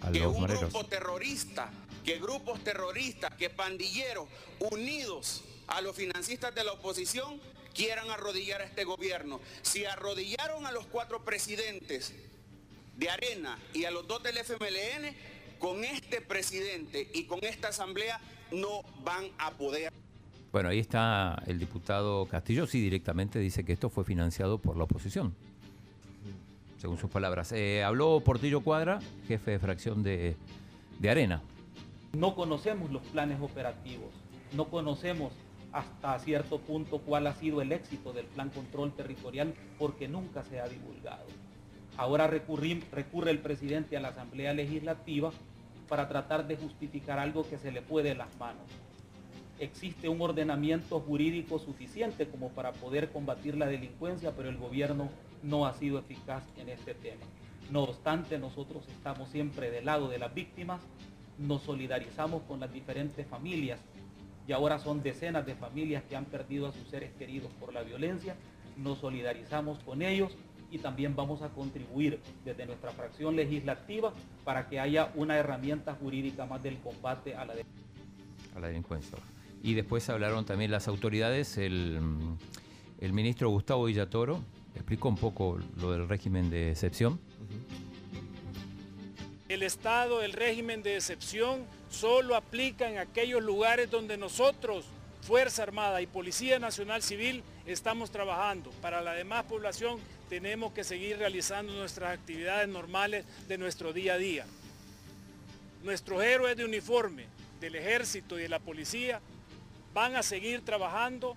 a 0.00 0.12
que 0.12 0.26
un 0.26 0.46
grupo 0.46 0.84
terrorista, 0.84 1.70
que 2.04 2.18
grupos 2.18 2.60
terroristas, 2.60 3.34
que 3.34 3.50
pandilleros 3.50 4.28
unidos 4.70 5.44
a 5.66 5.80
los 5.80 5.94
financistas 5.94 6.54
de 6.54 6.64
la 6.64 6.72
oposición 6.72 7.40
quieran 7.74 8.10
arrodillar 8.10 8.60
a 8.60 8.64
este 8.64 8.84
gobierno. 8.84 9.40
Si 9.62 9.84
arrodillaron 9.84 10.66
a 10.66 10.72
los 10.72 10.86
cuatro 10.86 11.24
presidentes 11.24 12.12
de 12.96 13.10
Arena 13.10 13.58
y 13.72 13.84
a 13.84 13.90
los 13.90 14.06
dos 14.06 14.22
del 14.22 14.38
FMLN, 14.38 15.14
con 15.58 15.84
este 15.84 16.20
presidente 16.20 17.08
y 17.12 17.24
con 17.24 17.44
esta 17.44 17.68
asamblea 17.68 18.20
no 18.52 18.82
van 19.04 19.24
a 19.38 19.50
poder. 19.50 19.92
Bueno, 20.52 20.70
ahí 20.70 20.78
está 20.78 21.42
el 21.46 21.58
diputado 21.58 22.26
Castillo, 22.26 22.66
sí 22.66 22.80
directamente 22.80 23.38
dice 23.38 23.64
que 23.64 23.72
esto 23.72 23.90
fue 23.90 24.04
financiado 24.04 24.58
por 24.58 24.76
la 24.76 24.84
oposición, 24.84 25.34
según 26.78 26.98
sus 26.98 27.10
palabras. 27.10 27.52
Eh, 27.52 27.84
habló 27.84 28.20
Portillo 28.20 28.62
Cuadra, 28.62 29.00
jefe 29.26 29.52
de 29.52 29.58
fracción 29.58 30.02
de, 30.02 30.36
de 30.98 31.10
Arena. 31.10 31.42
No 32.14 32.34
conocemos 32.34 32.90
los 32.90 33.02
planes 33.02 33.40
operativos, 33.40 34.08
no 34.54 34.68
conocemos 34.68 35.32
hasta 35.72 36.18
cierto 36.20 36.58
punto 36.58 36.98
cuál 36.98 37.26
ha 37.26 37.34
sido 37.34 37.60
el 37.60 37.72
éxito 37.72 38.14
del 38.14 38.24
plan 38.24 38.48
control 38.48 38.92
territorial 38.92 39.52
porque 39.78 40.08
nunca 40.08 40.42
se 40.44 40.60
ha 40.60 40.66
divulgado. 40.66 41.26
Ahora 41.98 42.26
recurre 42.26 43.30
el 43.30 43.40
presidente 43.40 43.96
a 43.96 44.00
la 44.00 44.08
Asamblea 44.08 44.54
Legislativa 44.54 45.32
para 45.88 46.08
tratar 46.08 46.46
de 46.46 46.56
justificar 46.56 47.18
algo 47.18 47.48
que 47.48 47.58
se 47.58 47.72
le 47.72 47.82
puede 47.82 48.10
en 48.10 48.18
las 48.18 48.36
manos. 48.38 48.66
Existe 49.58 50.08
un 50.08 50.20
ordenamiento 50.20 51.00
jurídico 51.00 51.58
suficiente 51.58 52.28
como 52.28 52.50
para 52.50 52.72
poder 52.72 53.10
combatir 53.10 53.56
la 53.56 53.66
delincuencia, 53.66 54.32
pero 54.36 54.48
el 54.48 54.56
gobierno 54.56 55.08
no 55.42 55.66
ha 55.66 55.74
sido 55.74 55.98
eficaz 55.98 56.44
en 56.56 56.68
este 56.68 56.94
tema. 56.94 57.24
No 57.70 57.82
obstante, 57.82 58.38
nosotros 58.38 58.86
estamos 58.88 59.28
siempre 59.30 59.70
del 59.70 59.86
lado 59.86 60.08
de 60.08 60.18
las 60.18 60.32
víctimas, 60.32 60.80
nos 61.38 61.62
solidarizamos 61.62 62.42
con 62.42 62.60
las 62.60 62.72
diferentes 62.72 63.26
familias 63.26 63.80
y 64.46 64.52
ahora 64.52 64.78
son 64.78 65.02
decenas 65.02 65.44
de 65.44 65.54
familias 65.54 66.02
que 66.08 66.16
han 66.16 66.24
perdido 66.24 66.68
a 66.68 66.72
sus 66.72 66.88
seres 66.88 67.12
queridos 67.18 67.50
por 67.60 67.72
la 67.72 67.82
violencia. 67.82 68.36
Nos 68.76 68.98
solidarizamos 68.98 69.78
con 69.80 70.02
ellos 70.02 70.32
y 70.70 70.78
también 70.78 71.16
vamos 71.16 71.42
a 71.42 71.48
contribuir 71.48 72.20
desde 72.44 72.66
nuestra 72.66 72.90
fracción 72.90 73.36
legislativa 73.36 74.12
para 74.44 74.68
que 74.68 74.80
haya 74.80 75.10
una 75.14 75.36
herramienta 75.36 75.94
jurídica 75.94 76.46
más 76.46 76.62
del 76.62 76.78
combate 76.78 77.34
a 77.34 77.44
la, 77.44 77.54
a 78.54 78.60
la 78.60 78.68
delincuencia. 78.68 79.18
Y 79.62 79.74
después 79.74 80.08
hablaron 80.08 80.44
también 80.44 80.70
las 80.70 80.88
autoridades, 80.88 81.56
el, 81.58 81.98
el 83.00 83.12
ministro 83.12 83.50
Gustavo 83.50 83.84
Villatoro 83.84 84.40
explicó 84.74 85.08
un 85.08 85.16
poco 85.16 85.58
lo 85.80 85.92
del 85.92 86.08
régimen 86.08 86.50
de 86.50 86.70
excepción. 86.70 87.18
El 89.48 89.62
estado 89.62 90.20
del 90.20 90.34
régimen 90.34 90.82
de 90.82 90.96
excepción 90.96 91.64
solo 91.88 92.36
aplica 92.36 92.90
en 92.90 92.98
aquellos 92.98 93.42
lugares 93.42 93.90
donde 93.90 94.18
nosotros, 94.18 94.84
Fuerza 95.22 95.62
Armada 95.62 96.02
y 96.02 96.06
Policía 96.06 96.58
Nacional 96.58 97.02
Civil, 97.02 97.42
estamos 97.66 98.10
trabajando. 98.10 98.70
Para 98.82 99.00
la 99.00 99.14
demás 99.14 99.44
población 99.44 99.98
tenemos 100.28 100.72
que 100.72 100.84
seguir 100.84 101.18
realizando 101.18 101.72
nuestras 101.72 102.18
actividades 102.18 102.68
normales 102.68 103.24
de 103.48 103.58
nuestro 103.58 103.92
día 103.92 104.14
a 104.14 104.18
día. 104.18 104.46
Nuestros 105.82 106.22
héroes 106.22 106.56
de 106.56 106.64
uniforme 106.64 107.26
del 107.60 107.74
ejército 107.76 108.38
y 108.38 108.42
de 108.42 108.48
la 108.48 108.58
policía 108.58 109.20
van 109.94 110.16
a 110.16 110.22
seguir 110.22 110.64
trabajando, 110.64 111.36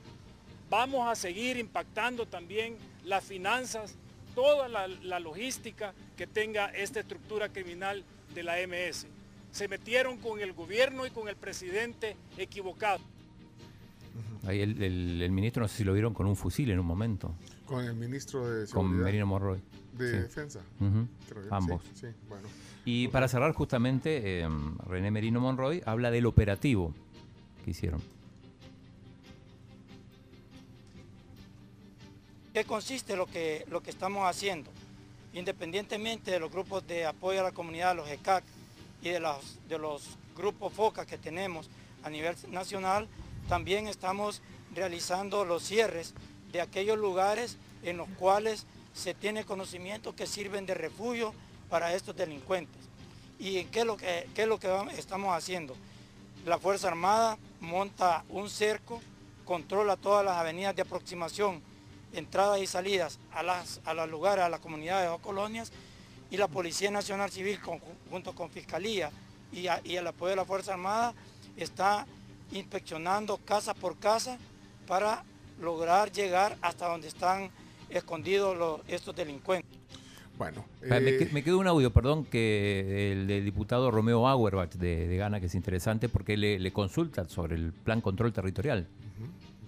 vamos 0.69 1.07
a 1.07 1.15
seguir 1.15 1.57
impactando 1.57 2.25
también 2.25 2.77
las 3.03 3.23
finanzas 3.23 3.95
toda 4.35 4.67
la, 4.67 5.19
logística 5.19 5.93
que 6.17 6.27
tenga 6.27 6.67
esta 6.67 6.99
estructura 6.99 7.49
criminal 7.49 8.03
de 8.33 8.43
la 8.43 8.55
MS. 8.65 9.07
Se 9.51 9.67
metieron 9.67 10.17
con 10.17 10.39
el 10.39 10.53
gobierno 10.53 11.05
y 11.05 11.11
con 11.11 11.27
el 11.27 11.35
presidente 11.35 12.15
equivocado. 12.37 13.01
Ahí 14.45 14.61
el, 14.61 15.31
ministro, 15.31 15.61
no 15.61 15.67
sé 15.67 15.77
si 15.77 15.83
lo 15.83 15.93
vieron 15.93 16.13
con 16.13 16.25
un 16.25 16.35
fusil 16.35 16.71
en 16.71 16.79
un 16.79 16.85
momento. 16.85 17.35
Con 17.65 17.85
el 17.85 17.93
ministro 17.93 18.47
de 18.47 18.65
Seguridad. 18.65 18.73
Con 18.73 19.03
Merino 19.03 19.25
Monroy. 19.27 19.61
De 19.93 20.21
Defensa. 20.23 20.61
Ambos. 21.51 21.83
Y 22.85 23.07
para 23.09 23.27
cerrar 23.27 23.53
justamente, 23.53 24.41
em, 24.41 24.77
René 24.79 25.11
Merino 25.11 25.39
Monroy 25.39 25.83
habla 25.85 26.09
del 26.09 26.25
operativo 26.25 26.93
que 27.63 27.71
hicieron. 27.71 28.01
¿Qué 32.53 32.65
consiste 32.65 33.15
lo 33.15 33.27
que, 33.27 33.65
lo 33.69 33.81
que 33.81 33.91
estamos 33.91 34.27
haciendo? 34.27 34.71
Independientemente 35.33 36.31
de 36.31 36.39
los 36.39 36.51
grupos 36.51 36.85
de 36.87 37.05
apoyo 37.05 37.39
a 37.39 37.43
la 37.43 37.51
comunidad, 37.51 37.95
los 37.95 38.09
ECAC, 38.09 38.43
y 39.01 39.09
de 39.09 39.19
los, 39.19 39.59
de 39.69 39.77
los 39.77 40.17
grupos 40.35 40.73
FOCA 40.73 41.05
que 41.05 41.17
tenemos 41.17 41.69
a 42.03 42.09
nivel 42.09 42.35
nacional, 42.49 43.07
también 43.47 43.87
estamos 43.87 44.41
realizando 44.73 45.45
los 45.45 45.63
cierres 45.63 46.13
de 46.51 46.61
aquellos 46.61 46.97
lugares 46.97 47.57
en 47.83 47.97
los 47.97 48.07
cuales 48.19 48.65
se 48.93 49.13
tiene 49.13 49.45
conocimiento 49.45 50.15
que 50.15 50.27
sirven 50.27 50.65
de 50.65 50.73
refugio 50.73 51.33
para 51.69 51.93
estos 51.93 52.15
delincuentes. 52.15 52.81
¿Y 53.39 53.63
qué 53.65 53.79
es 53.81 53.85
lo 53.85 53.97
que, 53.97 54.27
qué 54.35 54.43
es 54.43 54.47
lo 54.47 54.59
que 54.59 54.69
estamos 54.97 55.35
haciendo? 55.35 55.75
La 56.45 56.59
Fuerza 56.59 56.87
Armada 56.87 57.37
monta 57.59 58.23
un 58.29 58.49
cerco, 58.49 59.01
controla 59.45 59.95
todas 59.95 60.25
las 60.25 60.37
avenidas 60.37 60.75
de 60.75 60.81
aproximación 60.83 61.61
entradas 62.13 62.59
y 62.59 62.67
salidas 62.67 63.19
a, 63.33 63.43
las, 63.43 63.79
a 63.85 63.93
los 63.93 64.09
lugares, 64.09 64.43
a 64.43 64.49
las 64.49 64.59
comunidades 64.59 65.09
o 65.09 65.19
colonias, 65.19 65.71
y 66.29 66.37
la 66.37 66.47
Policía 66.47 66.91
Nacional 66.91 67.31
Civil 67.31 67.59
junto 68.09 68.33
con 68.33 68.49
Fiscalía 68.49 69.11
y, 69.51 69.67
el 69.67 70.07
apoyo 70.07 70.29
de 70.29 70.35
la 70.37 70.45
Fuerza 70.45 70.73
Armada 70.73 71.13
está 71.57 72.07
inspeccionando 72.51 73.37
casa 73.37 73.73
por 73.73 73.97
casa 73.97 74.37
para 74.87 75.23
lograr 75.59 76.11
llegar 76.11 76.57
hasta 76.61 76.87
donde 76.87 77.07
están 77.07 77.49
escondidos 77.89 78.81
estos 78.87 79.15
delincuentes. 79.15 79.79
Bueno, 80.37 80.65
eh, 80.81 81.29
me, 81.31 81.43
quedó 81.43 81.59
un 81.59 81.67
audio, 81.67 81.91
perdón, 81.91 82.25
que 82.25 83.11
el, 83.11 83.45
diputado 83.45 83.91
Romeo 83.91 84.27
Auerbach 84.27 84.71
de, 84.73 85.07
de, 85.07 85.17
Gana, 85.17 85.39
que 85.39 85.45
es 85.45 85.55
interesante 85.55 86.09
porque 86.09 86.35
le, 86.35 86.57
le 86.57 86.73
consulta 86.73 87.27
sobre 87.29 87.55
el 87.55 87.73
plan 87.73 88.01
control 88.01 88.33
territorial. 88.33 88.87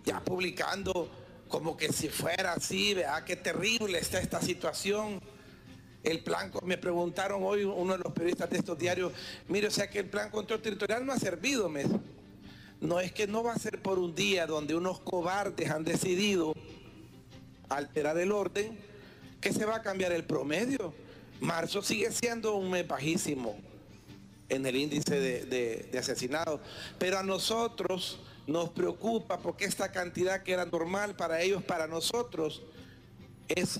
Ya 0.03 0.19
publicando 0.19 1.09
como 1.47 1.77
que 1.77 1.93
si 1.93 2.09
fuera 2.09 2.53
así, 2.53 2.95
vea 2.95 3.23
qué 3.23 3.35
terrible 3.35 3.99
está 3.99 4.19
esta 4.19 4.41
situación. 4.41 5.21
El 6.03 6.23
plan, 6.23 6.51
me 6.65 6.79
preguntaron 6.79 7.43
hoy 7.43 7.63
uno 7.63 7.93
de 7.93 7.99
los 7.99 8.11
periodistas 8.11 8.49
de 8.49 8.57
estos 8.57 8.77
diarios, 8.77 9.13
mire, 9.49 9.67
o 9.67 9.71
sea 9.71 9.87
que 9.87 9.99
el 9.99 10.07
plan 10.07 10.31
control 10.31 10.59
territorial 10.59 11.05
no 11.05 11.13
ha 11.13 11.19
servido, 11.19 11.69
me 11.69 11.83
no 12.83 12.99
es 12.99 13.13
que 13.13 13.27
no 13.27 13.43
va 13.43 13.53
a 13.53 13.59
ser 13.59 13.81
por 13.81 13.97
un 13.97 14.13
día 14.13 14.45
donde 14.45 14.75
unos 14.75 14.99
cobardes 14.99 15.71
han 15.71 15.85
decidido 15.85 16.53
alterar 17.69 18.17
el 18.17 18.31
orden, 18.31 18.77
que 19.39 19.53
se 19.53 19.65
va 19.65 19.77
a 19.77 19.81
cambiar 19.81 20.11
el 20.11 20.25
promedio. 20.25 20.93
Marzo 21.39 21.81
sigue 21.81 22.11
siendo 22.11 22.55
un 22.55 22.69
mes 22.69 22.85
bajísimo 22.85 23.57
en 24.49 24.65
el 24.65 24.75
índice 24.75 25.17
de, 25.17 25.87
de 25.89 25.97
asesinados, 25.97 26.59
pero 26.99 27.17
a 27.17 27.23
nosotros 27.23 28.19
nos 28.47 28.69
preocupa 28.69 29.39
porque 29.39 29.63
esta 29.63 29.91
cantidad 29.93 30.43
que 30.43 30.51
era 30.51 30.65
normal 30.65 31.15
para 31.15 31.41
ellos, 31.41 31.63
para 31.63 31.87
nosotros, 31.87 32.63
es 33.47 33.79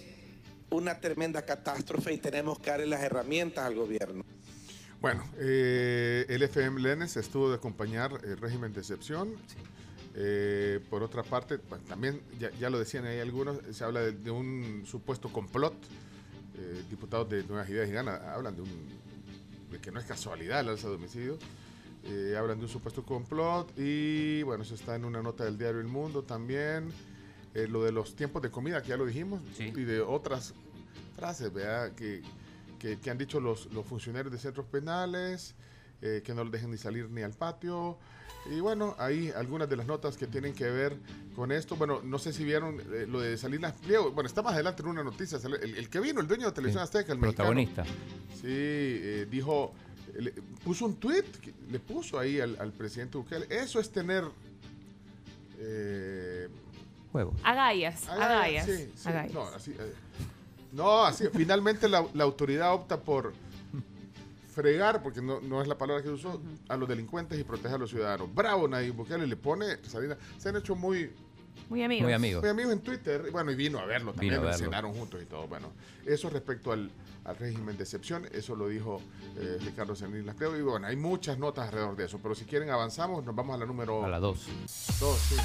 una 0.70 1.00
tremenda 1.02 1.42
catástrofe 1.44 2.14
y 2.14 2.18
tenemos 2.18 2.58
que 2.58 2.70
darle 2.70 2.88
las 2.88 3.02
herramientas 3.02 3.66
al 3.66 3.76
gobierno. 3.76 4.24
Bueno, 5.04 5.22
eh, 5.38 6.26
el 6.30 6.44
FM 6.44 6.80
Lenes 6.80 7.18
estuvo 7.18 7.50
de 7.50 7.56
acompañar 7.56 8.22
el 8.24 8.38
régimen 8.38 8.72
de 8.72 8.80
excepción. 8.80 9.36
Eh, 10.16 10.80
por 10.90 11.04
otra 11.04 11.24
parte, 11.24 11.58
también, 11.90 12.22
ya, 12.40 12.70
lo 12.70 12.80
decían 12.80 13.06
ahí 13.06 13.20
algunos, 13.20 13.58
se 13.72 13.84
habla 13.84 14.00
de, 14.00 14.32
un 14.32 14.84
supuesto 14.86 15.28
complot. 15.28 15.74
Eh, 16.58 16.84
diputados 16.90 17.30
de 17.30 17.44
Nuevas 17.44 17.70
Ideas 17.70 17.90
y 17.90 17.92
Gana 17.92 18.34
hablan 18.34 18.56
de, 18.56 18.62
un, 18.62 18.70
de 19.72 19.80
que 19.80 19.92
no 19.92 20.00
es 20.00 20.06
casualidad 20.06 20.62
el 20.62 20.70
alza 20.70 20.88
de 20.88 20.96
homicidio. 20.96 21.38
Eh, 22.06 22.38
hablan 22.40 22.60
de 22.60 22.64
un 22.64 22.72
supuesto 22.72 23.04
complot 23.04 23.78
y 23.78 24.42
bueno, 24.44 24.64
eso 24.64 24.74
está 24.74 24.96
en 24.96 25.04
una 25.04 25.22
nota 25.22 25.44
del 25.44 25.58
diario 25.58 25.82
El 25.82 25.88
Mundo 25.88 26.24
también. 26.24 26.88
Eh, 27.54 27.68
lo 27.68 27.84
de 27.84 27.92
los 27.92 28.16
tiempos 28.16 28.42
de 28.42 28.50
comida, 28.50 28.82
que 28.82 28.88
ya 28.88 28.96
lo 28.96 29.06
dijimos, 29.06 29.42
y 29.60 29.84
de 29.84 30.00
otras 30.00 30.54
frases 31.18 31.52
Que, 31.98 32.22
que, 33.02 33.10
han 33.10 33.18
dicho 33.18 33.40
los, 33.40 33.72
los, 33.74 33.86
funcionarios 33.86 34.32
de 34.32 34.38
centros 34.38 34.66
penales, 34.66 35.56
eh, 36.02 36.22
que 36.24 36.34
no 36.34 36.44
los 36.44 36.52
dejen 36.52 36.72
ni 36.72 36.78
salir 36.78 37.10
ni 37.10 37.22
al 37.22 37.32
patio. 37.32 37.98
Y 38.52 38.60
bueno, 38.60 38.96
hay 39.00 39.32
algunas 39.32 39.70
de 39.70 39.78
las 39.78 39.88
notas 39.88 40.18
que 40.18 40.28
tienen 40.28 40.54
que 40.54 40.70
ver 40.70 40.98
con 41.34 41.54
esto. 41.54 41.78
Bueno, 41.78 42.02
no 42.04 42.20
sé 42.20 42.34
si 42.34 42.44
vieron 42.44 42.82
lo 43.08 43.22
de 43.22 43.38
Salinas 43.38 43.74
Pliego. 43.74 44.12
Bueno, 44.12 44.28
está 44.28 44.42
más 44.42 44.54
adelante 44.54 44.82
en 44.82 44.90
una 44.90 45.04
noticia. 45.04 45.40
El, 45.62 45.90
que 45.90 46.00
vino, 46.02 46.20
el 46.20 46.28
dueño 46.28 46.48
de 46.48 46.52
Televisión 46.52 46.84
Azteca, 46.84 47.14
el 47.14 47.20
protagonista. 47.20 47.86
sí, 48.42 49.26
dijo 49.32 49.74
puso 50.64 50.86
un 50.86 50.96
tweet, 50.96 51.26
le 51.70 51.80
puso 51.80 52.20
ahí 52.20 52.40
al, 52.40 52.72
presidente 52.74 53.18
Bukele. 53.18 53.48
Eso 53.50 53.80
es 53.80 53.90
tener. 53.92 54.24
Eh, 55.60 56.50
Huevos. 57.14 57.36
Agallas. 57.44 58.08
Agallas. 58.10 58.68
No, 59.34 59.44
así, 59.48 59.72
eh, 59.72 59.94
no, 60.74 61.06
así. 61.06 61.26
finalmente 61.34 61.88
la, 61.88 62.06
autoridad 62.20 62.74
opta 62.74 63.00
por 63.00 63.34
fregar, 64.54 65.02
porque 65.02 65.22
no, 65.22 65.40
no 65.42 65.62
es 65.62 65.68
la 65.68 65.78
palabra 65.78 66.04
que 66.04 66.10
usó, 66.10 66.42
a 66.68 66.78
los 66.78 66.88
delincuentes 66.88 67.40
y 67.40 67.44
proteger 67.44 67.76
a 67.76 67.80
los 67.80 67.90
ciudadanos. 67.90 68.34
Bravo, 68.34 68.68
Nayib 68.68 68.94
Bukele 68.94 69.26
le 69.26 69.36
pone. 69.36 69.78
se 70.38 70.50
han 70.50 70.56
hecho 70.58 70.76
muy 70.76 71.10
muy 71.70 71.84
amigos. 71.84 72.04
Muy 72.04 72.14
amigos. 72.14 72.42
Muy 72.42 72.50
amigos 72.50 72.74
en 72.74 72.80
Twitter. 72.82 73.32
Bueno, 73.32 73.52
y 73.52 73.56
vino 73.56 73.80
a 73.80 73.86
verlo 73.86 74.14
también, 74.14 74.44
lo 74.44 74.54
cenaron 74.54 74.94
juntos 74.94 75.22
y 75.22 75.26
todo. 75.26 75.48
Bueno, 75.48 75.72
eso 76.06 76.30
respecto 76.30 76.72
al, 76.72 76.92
al 77.26 77.38
régimen 77.38 77.78
de 77.78 77.84
excepción, 77.84 78.28
eso 78.32 78.56
lo 78.56 78.68
dijo 78.68 79.02
eh, 79.38 79.58
Ricardo 79.62 79.96
Salinas 79.96 80.36
creo. 80.38 80.58
Y 80.58 80.62
bueno, 80.62 80.88
hay 80.88 80.96
muchas 80.96 81.38
notas 81.38 81.68
alrededor 81.68 81.96
de 81.96 82.06
eso, 82.06 82.20
pero 82.22 82.36
si 82.36 82.46
quieren 82.46 82.70
avanzamos, 82.70 83.24
nos 83.24 83.36
vamos 83.36 83.56
a 83.56 83.58
la 83.58 83.66
número... 83.66 84.04
A 84.04 84.10
la 84.10 84.20
2. 84.20 84.40
sí. 84.40 85.36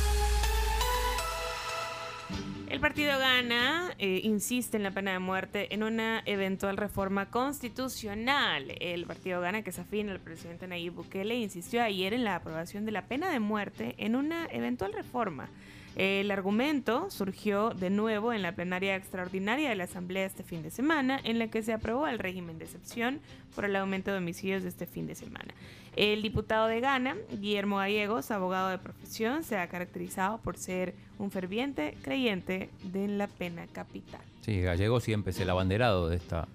El 2.70 2.80
partido 2.80 3.18
Gana 3.18 3.94
eh, 3.98 4.20
insiste 4.24 4.76
en 4.76 4.82
la 4.82 4.90
pena 4.90 5.12
de 5.12 5.18
muerte 5.18 5.72
en 5.74 5.82
una 5.82 6.22
eventual 6.26 6.76
reforma 6.76 7.30
constitucional. 7.30 8.74
El 8.78 9.06
partido 9.06 9.40
Gana, 9.40 9.62
que 9.62 9.70
es 9.70 9.78
afín 9.78 10.10
al 10.10 10.20
presidente 10.20 10.68
Nayib 10.68 10.92
Bukele, 10.92 11.34
insistió 11.36 11.82
ayer 11.82 12.12
en 12.12 12.24
la 12.24 12.34
aprobación 12.34 12.84
de 12.84 12.92
la 12.92 13.06
pena 13.06 13.30
de 13.30 13.40
muerte 13.40 13.94
en 13.96 14.16
una 14.16 14.46
eventual 14.50 14.92
reforma. 14.92 15.48
El 15.96 16.30
argumento 16.30 17.10
surgió 17.10 17.70
de 17.70 17.88
nuevo 17.88 18.34
en 18.34 18.42
la 18.42 18.54
plenaria 18.54 18.94
extraordinaria 18.96 19.70
de 19.70 19.74
la 19.74 19.84
Asamblea 19.84 20.26
este 20.26 20.44
fin 20.44 20.62
de 20.62 20.70
semana, 20.70 21.18
en 21.24 21.38
la 21.38 21.48
que 21.48 21.62
se 21.62 21.72
aprobó 21.72 22.06
el 22.06 22.18
régimen 22.18 22.58
de 22.58 22.66
excepción 22.66 23.20
por 23.54 23.64
el 23.64 23.74
aumento 23.76 24.12
de 24.12 24.18
homicidios 24.18 24.64
este 24.64 24.86
fin 24.86 25.06
de 25.06 25.14
semana. 25.14 25.54
El 25.98 26.22
diputado 26.22 26.68
de 26.68 26.78
Ghana, 26.78 27.16
Guillermo 27.40 27.78
Gallegos, 27.78 28.30
abogado 28.30 28.68
de 28.68 28.78
profesión, 28.78 29.42
se 29.42 29.56
ha 29.56 29.66
caracterizado 29.66 30.38
por 30.38 30.56
ser 30.56 30.94
un 31.18 31.32
ferviente 31.32 31.96
creyente 32.02 32.70
de 32.84 33.08
la 33.08 33.26
pena 33.26 33.66
capital. 33.66 34.20
Sí, 34.42 34.60
Gallegos 34.60 35.02
siempre 35.02 35.32
es 35.32 35.40
el 35.40 35.50
abanderado 35.50 36.08
de, 36.08 36.14
esta, 36.14 36.46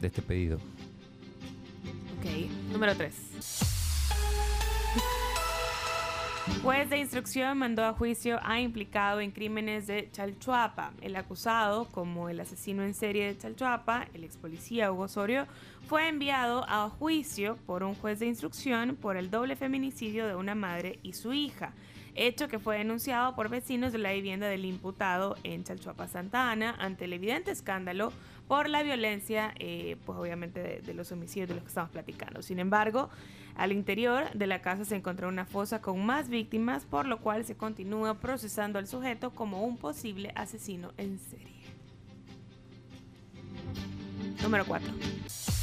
de 0.00 0.08
este 0.08 0.20
pedido. 0.20 0.56
Ok, 2.18 2.50
número 2.72 2.96
3. 2.96 3.75
Juez 6.62 6.88
de 6.90 6.98
instrucción 6.98 7.58
mandó 7.58 7.84
a 7.84 7.92
juicio 7.92 8.38
a 8.42 8.60
implicado 8.60 9.20
en 9.20 9.30
crímenes 9.30 9.86
de 9.86 10.08
Chalchuapa. 10.12 10.92
El 11.00 11.16
acusado, 11.16 11.86
como 11.86 12.28
el 12.28 12.40
asesino 12.40 12.82
en 12.82 12.94
serie 12.94 13.26
de 13.26 13.36
Chalchuapa, 13.36 14.06
el 14.14 14.24
ex 14.24 14.36
policía 14.36 14.92
Hugo 14.92 15.04
Osorio, 15.04 15.46
fue 15.88 16.08
enviado 16.08 16.64
a 16.68 16.88
juicio 16.88 17.56
por 17.66 17.82
un 17.82 17.94
juez 17.94 18.20
de 18.20 18.26
instrucción 18.26 18.96
por 18.96 19.16
el 19.16 19.30
doble 19.30 19.56
feminicidio 19.56 20.26
de 20.26 20.34
una 20.34 20.54
madre 20.54 20.98
y 21.02 21.12
su 21.12 21.32
hija 21.32 21.72
hecho 22.16 22.48
que 22.48 22.58
fue 22.58 22.78
denunciado 22.78 23.34
por 23.34 23.48
vecinos 23.48 23.92
de 23.92 23.98
la 23.98 24.12
vivienda 24.12 24.48
del 24.48 24.64
imputado 24.64 25.36
en 25.44 25.64
Chalchuapa, 25.64 26.08
Santa 26.08 26.50
Ana, 26.50 26.74
ante 26.78 27.04
el 27.04 27.12
evidente 27.12 27.50
escándalo 27.50 28.12
por 28.48 28.68
la 28.68 28.82
violencia, 28.82 29.52
eh, 29.58 29.96
pues 30.04 30.18
obviamente 30.18 30.62
de, 30.62 30.80
de, 30.80 30.94
los 30.94 31.12
homicidios 31.12 31.48
de 31.48 31.54
los 31.54 31.64
que 31.64 31.68
estamos 31.68 31.90
platicando. 31.90 32.42
Sin 32.42 32.58
embargo, 32.58 33.10
al 33.56 33.72
interior 33.72 34.30
de 34.34 34.46
la 34.46 34.62
casa 34.62 34.84
se 34.84 34.96
encontró 34.96 35.28
una 35.28 35.46
fosa 35.46 35.80
con 35.80 36.04
más 36.04 36.28
víctimas, 36.28 36.84
por 36.84 37.06
lo 37.06 37.20
cual 37.20 37.44
se 37.44 37.56
continúa 37.56 38.14
procesando 38.14 38.78
al 38.78 38.86
sujeto 38.86 39.30
como 39.30 39.64
un 39.64 39.76
posible 39.76 40.32
asesino 40.34 40.92
en 40.96 41.18
serie. 41.18 41.56
Número 44.42 44.64
4. 44.66 45.55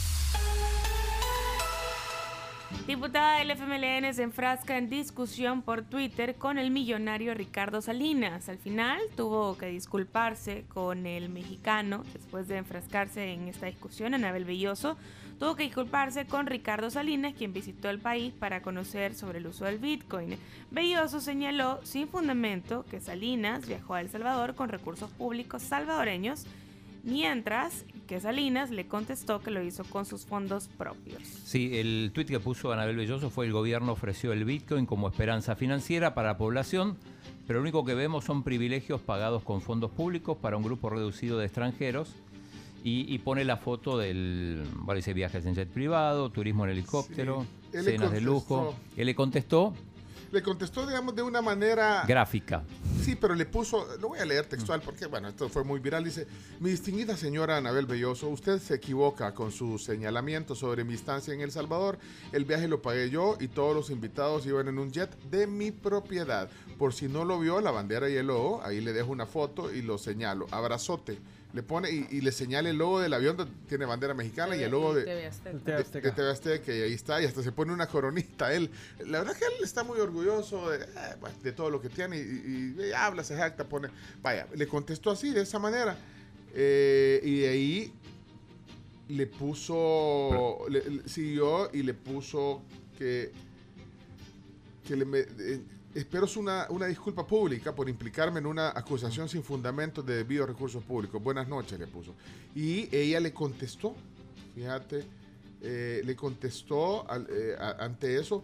Diputada 2.87 3.37
del 3.37 3.51
FMLN 3.51 4.13
se 4.13 4.23
enfrasca 4.23 4.77
en 4.77 4.89
discusión 4.89 5.61
por 5.61 5.83
Twitter 5.83 6.35
con 6.35 6.57
el 6.57 6.69
millonario 6.69 7.33
Ricardo 7.33 7.81
Salinas. 7.81 8.49
Al 8.49 8.57
final 8.57 8.99
tuvo 9.15 9.57
que 9.57 9.67
disculparse 9.67 10.65
con 10.67 11.05
el 11.05 11.29
mexicano 11.29 12.03
después 12.11 12.49
de 12.49 12.57
enfrascarse 12.57 13.31
en 13.31 13.47
esta 13.47 13.67
discusión. 13.67 14.13
Anabel 14.13 14.43
Belloso 14.43 14.97
tuvo 15.39 15.55
que 15.55 15.63
disculparse 15.63 16.25
con 16.25 16.45
Ricardo 16.45 16.89
Salinas, 16.89 17.33
quien 17.35 17.53
visitó 17.53 17.89
el 17.89 17.99
país 17.99 18.33
para 18.33 18.61
conocer 18.61 19.15
sobre 19.15 19.39
el 19.39 19.47
uso 19.47 19.63
del 19.63 19.79
Bitcoin. 19.79 20.37
Belloso 20.69 21.21
señaló 21.21 21.79
sin 21.83 22.09
fundamento 22.09 22.85
que 22.91 22.99
Salinas 22.99 23.65
viajó 23.65 23.93
a 23.93 24.01
El 24.01 24.09
Salvador 24.09 24.55
con 24.55 24.67
recursos 24.67 25.09
públicos 25.11 25.61
salvadoreños 25.61 26.45
mientras 27.03 27.85
que 28.07 28.19
Salinas 28.19 28.71
le 28.71 28.87
contestó 28.87 29.41
que 29.41 29.51
lo 29.51 29.61
hizo 29.61 29.83
con 29.83 30.05
sus 30.05 30.25
fondos 30.25 30.69
propios. 30.77 31.21
Sí, 31.23 31.77
el 31.77 32.11
tuit 32.13 32.27
que 32.27 32.39
puso 32.39 32.71
Anabel 32.71 32.95
Belloso 32.95 33.29
fue 33.29 33.45
el 33.45 33.51
gobierno 33.51 33.91
ofreció 33.91 34.33
el 34.33 34.45
Bitcoin 34.45 34.85
como 34.85 35.07
esperanza 35.07 35.55
financiera 35.55 36.13
para 36.13 36.29
la 36.29 36.37
población, 36.37 36.97
pero 37.45 37.59
lo 37.59 37.63
único 37.63 37.83
que 37.85 37.93
vemos 37.93 38.23
son 38.23 38.43
privilegios 38.43 39.01
pagados 39.01 39.43
con 39.43 39.61
fondos 39.61 39.91
públicos 39.91 40.37
para 40.37 40.57
un 40.57 40.63
grupo 40.63 40.89
reducido 40.89 41.37
de 41.37 41.45
extranjeros. 41.45 42.15
Y, 42.85 43.17
pone 43.19 43.45
la 43.45 43.55
foto 43.55 43.97
del, 43.97 44.61
bueno, 44.75 44.97
dice 44.97 45.13
viajes 45.13 45.45
en 45.45 45.55
jet 45.55 45.69
privado, 45.69 46.29
turismo 46.31 46.65
en 46.65 46.71
helicóptero, 46.71 47.45
cenas 47.71 48.11
de 48.11 48.19
lujo. 48.19 48.75
Él 48.97 49.05
le 49.05 49.15
contestó 49.15 49.73
le 50.33 50.41
contestó, 50.41 50.85
digamos, 50.85 51.15
de 51.15 51.21
una 51.21 51.41
manera... 51.41 52.03
Gráfica. 52.07 52.63
Sí, 53.01 53.15
pero 53.15 53.35
le 53.35 53.45
puso, 53.45 53.85
lo 54.01 54.09
voy 54.09 54.19
a 54.19 54.25
leer 54.25 54.45
textual 54.47 54.81
porque, 54.81 55.05
bueno, 55.05 55.27
esto 55.27 55.47
fue 55.47 55.63
muy 55.63 55.79
viral. 55.79 56.03
Dice, 56.03 56.25
mi 56.59 56.71
distinguida 56.71 57.15
señora 57.15 57.57
Anabel 57.57 57.85
Belloso, 57.85 58.29
usted 58.29 58.59
se 58.59 58.73
equivoca 58.73 59.33
con 59.33 59.51
su 59.51 59.77
señalamiento 59.77 60.55
sobre 60.55 60.83
mi 60.83 60.95
estancia 60.95 61.33
en 61.33 61.41
El 61.41 61.51
Salvador. 61.51 61.99
El 62.31 62.45
viaje 62.45 62.67
lo 62.67 62.81
pagué 62.81 63.11
yo 63.11 63.37
y 63.39 63.47
todos 63.47 63.75
los 63.75 63.91
invitados 63.91 64.45
iban 64.47 64.67
en 64.67 64.79
un 64.79 64.91
jet 64.91 65.15
de 65.29 65.45
mi 65.45 65.71
propiedad. 65.71 66.49
Por 66.79 66.93
si 66.93 67.07
no 67.07 67.25
lo 67.25 67.39
vio, 67.39 67.61
la 67.61 67.71
bandera 67.71 68.09
y 68.09 68.15
el 68.15 68.27
logo, 68.27 68.61
ahí 68.63 68.81
le 68.81 68.91
dejo 68.91 69.11
una 69.11 69.27
foto 69.27 69.71
y 69.71 69.83
lo 69.83 69.99
señalo. 69.99 70.47
Abrazote 70.49 71.19
le 71.53 71.61
pone 71.61 71.89
y, 71.91 72.21
le 72.21 72.31
señala 72.31 72.69
el 72.69 72.77
logo 72.77 72.99
del 72.99 73.13
avión, 73.13 73.37
tiene 73.67 73.85
bandera 73.85 74.15
mexicana 74.15 74.55
y 74.55 74.63
el 74.63 74.71
logo 74.71 74.95
de 74.95 75.03
TV 75.03 75.27
Azteca. 75.27 76.73
y 76.73 76.81
ahí 76.81 76.93
está, 76.93 77.21
y 77.21 77.25
hasta 77.25 77.43
se 77.43 77.51
pone 77.51 77.71
una 77.71 77.87
coronita. 77.87 78.51
Él, 78.51 78.71
la 79.05 79.19
verdad 79.19 79.37
que 79.37 79.45
él 79.45 79.63
está 79.63 79.83
muy 79.83 79.99
orgulloso 79.99 80.71
de, 80.71 80.83
eh, 81.43 81.51
todo 81.51 81.69
lo 81.69 81.79
que 81.79 81.89
tiene 81.89 82.17
y, 82.17 82.91
habla, 82.95 83.23
se 83.23 83.35
jacta, 83.35 83.65
pone, 83.65 83.89
vaya, 84.23 84.47
le 84.55 84.67
contestó 84.67 85.11
así, 85.11 85.29
de 85.29 85.41
esa 85.41 85.59
manera. 85.59 85.95
Eh, 86.55 87.21
y 87.23 87.39
de 87.41 87.49
ahí 87.49 87.93
le 89.09 89.27
puso, 89.27 90.65
siguió 91.05 91.69
y 91.71 91.83
le 91.83 91.93
puso 91.93 92.63
que, 92.97 93.31
que 94.87 94.95
le... 94.95 95.05
Eh, 95.39 95.61
Espero 95.93 96.27
una, 96.37 96.65
una 96.69 96.87
disculpa 96.87 97.25
pública 97.27 97.75
por 97.75 97.87
implicarme 97.87 98.39
en 98.39 98.47
una 98.47 98.69
acusación 98.69 99.29
sin 99.29 99.43
fundamento 99.43 100.01
de 100.01 100.15
debido 100.15 100.43
recursos 100.47 100.83
públicos. 100.83 101.21
Buenas 101.21 101.47
noches, 101.47 101.79
le 101.79 101.85
puso. 101.85 102.15
Y 102.55 102.89
ella 102.95 103.19
le 103.19 103.31
contestó, 103.31 103.93
fíjate, 104.55 105.05
eh, 105.61 106.01
le 106.03 106.15
contestó 106.15 107.05
eh, 107.29 107.55
ante 107.79 108.19
eso 108.19 108.43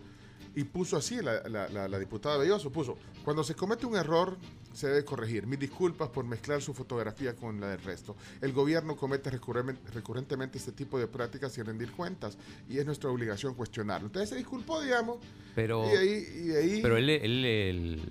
y 0.55 0.63
puso 0.63 0.95
así, 0.95 1.21
la, 1.23 1.41
la, 1.49 1.87
la, 1.87 1.99
diputada 1.99 2.37
Belloso, 2.37 2.71
puso, 2.71 2.97
cuando 3.23 3.43
se 3.43 3.55
comete 3.55 3.87
un 3.87 3.95
error 3.95 4.37
se 4.73 4.87
debe 4.87 5.05
corregir. 5.05 5.47
Mis 5.47 5.59
disculpas 5.59 6.09
por 6.09 6.25
mezclar 6.25 6.61
su 6.61 6.73
fotografía 6.73 7.35
con 7.35 7.59
la 7.59 7.69
del 7.69 7.81
resto. 7.81 8.15
El 8.41 8.53
gobierno 8.53 8.95
comete 8.95 9.29
recurrentemente 9.29 10.57
este 10.57 10.71
tipo 10.71 10.99
de 10.99 11.07
prácticas 11.07 11.53
sin 11.53 11.65
rendir 11.65 11.91
cuentas 11.91 12.37
y 12.69 12.77
es 12.77 12.85
nuestra 12.85 13.09
obligación 13.09 13.53
cuestionarlo. 13.55 14.07
Entonces 14.07 14.29
se 14.29 14.35
disculpó, 14.35 14.81
digamos. 14.81 15.17
Pero, 15.55 15.85
y 15.85 16.51
ahí, 16.51 16.79
pero 16.81 16.97
él, 16.97 18.01